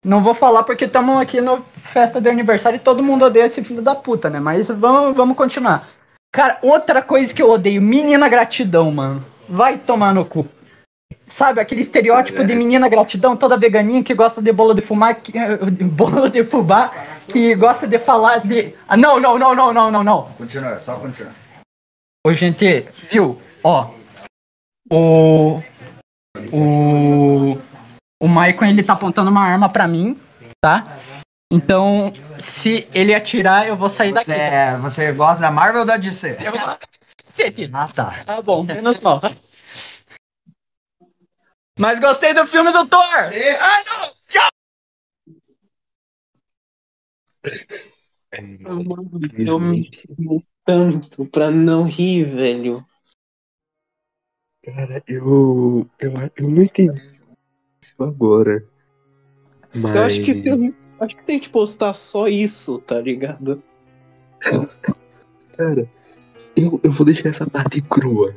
[0.04, 3.64] Não vou falar porque estamos aqui no festa de aniversário e todo mundo odeia esse
[3.64, 4.40] filho da puta, né?
[4.40, 5.88] Mas vamos, vamos continuar.
[6.32, 9.26] Cara, outra coisa que eu odeio, menina gratidão, mano.
[9.50, 10.48] Vai tomar no cu.
[11.28, 15.34] Sabe, aquele estereótipo de menina gratidão, toda veganinha que gosta de bolo de fumar, que,
[15.84, 16.92] bolo de fubá,
[17.28, 18.74] que gosta de falar de.
[18.88, 20.24] Ah, não, não, não, não, não, não, não.
[20.38, 21.32] Continua, só continua.
[22.26, 23.42] Ô, gente, viu?
[23.64, 23.90] Ó.
[24.90, 25.62] O.
[26.52, 27.58] O.
[28.20, 30.20] O Maicon, ele tá apontando uma arma pra mim,
[30.60, 30.98] tá?
[31.52, 34.32] Então, se ele atirar, eu vou sair daqui.
[34.32, 36.38] Você, você gosta da Marvel ou da DC?
[36.42, 36.54] Eu...
[37.38, 37.70] Cacete.
[37.72, 38.16] Ah, tá.
[38.26, 39.22] Tá bom, menos mal.
[41.78, 43.02] Mas gostei do filme do Thor!
[43.02, 44.12] Ai, não!
[44.28, 44.50] Tchau!
[49.38, 49.90] Eu me,
[50.66, 52.86] tanto pra não rir, velho.
[54.64, 55.90] Cara, eu.
[56.00, 57.18] Eu, eu não entendi
[57.98, 58.66] agora.
[59.74, 59.96] Mas.
[59.96, 63.64] Eu acho que eu, acho que tem que postar só isso, tá ligado?
[65.56, 65.90] Cara,
[66.56, 68.36] eu, eu vou deixar essa parte crua.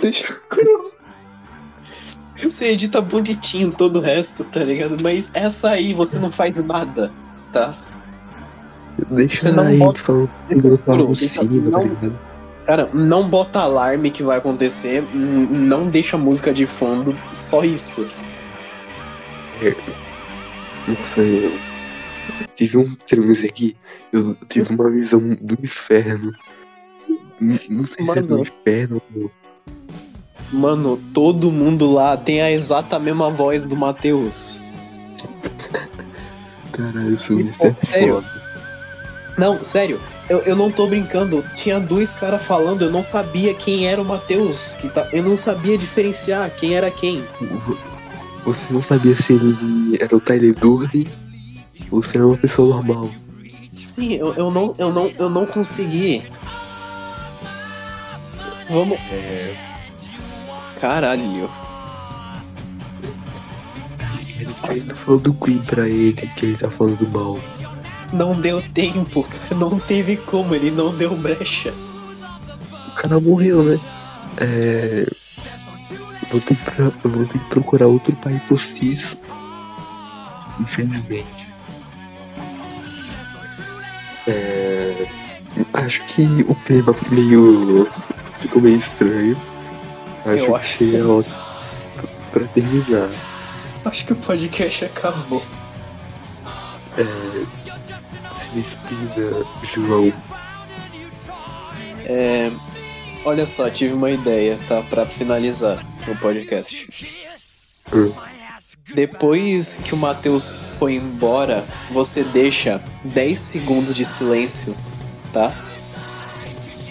[0.00, 0.95] Deixa cru.
[2.42, 4.96] Você edita bonitinho todo o resto, tá ligado?
[5.02, 7.10] Mas essa aí você não faz nada,
[7.52, 7.74] tá?
[9.10, 12.18] Deixa Você não aí bota- falando deixa eu falo cru, por deixa- cima, tá ligado?
[12.66, 18.06] Cara, não bota alarme que vai acontecer, não deixa música de fundo, só isso.
[20.88, 21.52] Nossa, eu
[22.54, 23.76] tive um transe aqui,
[24.12, 26.32] eu tive uma visão do inferno.
[27.40, 29.30] Não sei se é do inferno ou.
[30.52, 34.60] Mano, todo mundo lá tem a exata mesma voz do Matheus.
[36.72, 38.14] Caralho, isso, isso é Sério?
[38.14, 38.46] foda.
[39.38, 41.44] Não, sério, eu, eu não tô brincando.
[41.54, 44.74] Tinha dois caras falando, eu não sabia quem era o Matheus.
[44.74, 47.22] Que tá, eu não sabia diferenciar quem era quem.
[48.44, 51.06] Você não sabia se ele era o Tyler Durden
[51.90, 53.10] ou se era uma pessoa normal.
[53.72, 56.22] Sim, eu, eu, não, eu, não, eu não consegui.
[58.68, 58.98] Vamos.
[60.80, 61.50] Caralho.
[64.68, 67.38] Ele, tá falando do Queen pra ele, que ele tá falando mal.
[68.12, 69.54] Não deu tempo, cara.
[69.54, 71.72] Não teve como, ele não deu brecha.
[72.88, 73.80] O cara morreu, né?
[74.38, 75.06] É.
[76.30, 79.16] Vou ter, que pra, vou ter que procurar outro pai postiço.
[80.60, 81.46] Infelizmente.
[84.26, 85.08] É.
[85.72, 87.88] Acho que o tema meio.
[88.40, 89.36] ficou meio estranho.
[90.26, 91.36] Acho Eu que acho seria ótimo
[92.32, 93.08] pra terminar.
[93.84, 95.42] Acho que o podcast acabou.
[96.98, 97.04] É.
[98.34, 100.12] Se despida, João.
[102.04, 102.50] É,
[103.24, 104.82] olha só, tive uma ideia, tá?
[104.82, 105.78] Pra finalizar
[106.08, 106.88] o podcast.
[107.94, 108.12] Hum.
[108.94, 114.76] Depois que o Matheus foi embora, você deixa 10 segundos de silêncio,
[115.32, 115.52] tá?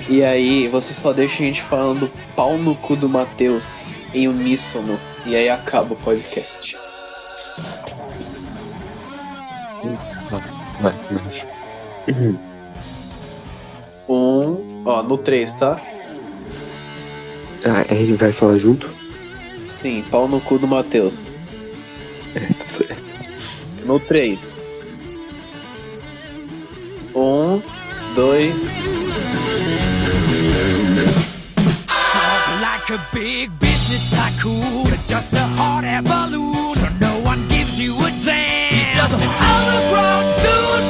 [0.07, 4.99] E aí você só deixa a gente falando pau no cu do Matheus em uníssono.
[5.25, 6.77] E aí acaba o podcast.
[10.79, 11.47] Vai, começa.
[14.07, 15.81] Um, ó, no 3, tá?
[17.63, 18.87] Ah, a gente vai falar junto?
[19.65, 21.33] Sim, pau no cu do Matheus.
[22.35, 23.03] É, tá certo.
[23.85, 24.45] No 3.
[27.15, 27.61] Um,
[28.13, 28.75] dois.
[32.89, 36.71] Like a big business tycoon, but just a hot air balloon.
[36.73, 38.73] So no one gives you a damn.
[38.75, 40.84] You're just an overgrown schoolboy.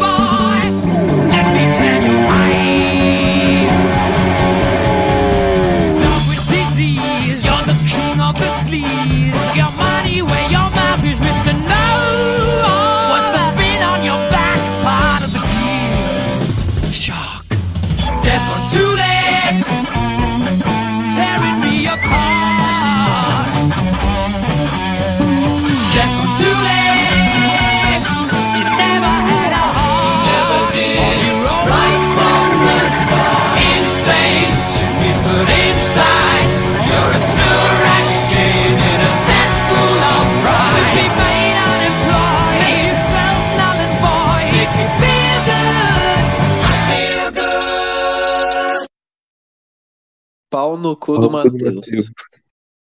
[50.77, 51.29] No cu do.
[51.29, 52.11] Matheus.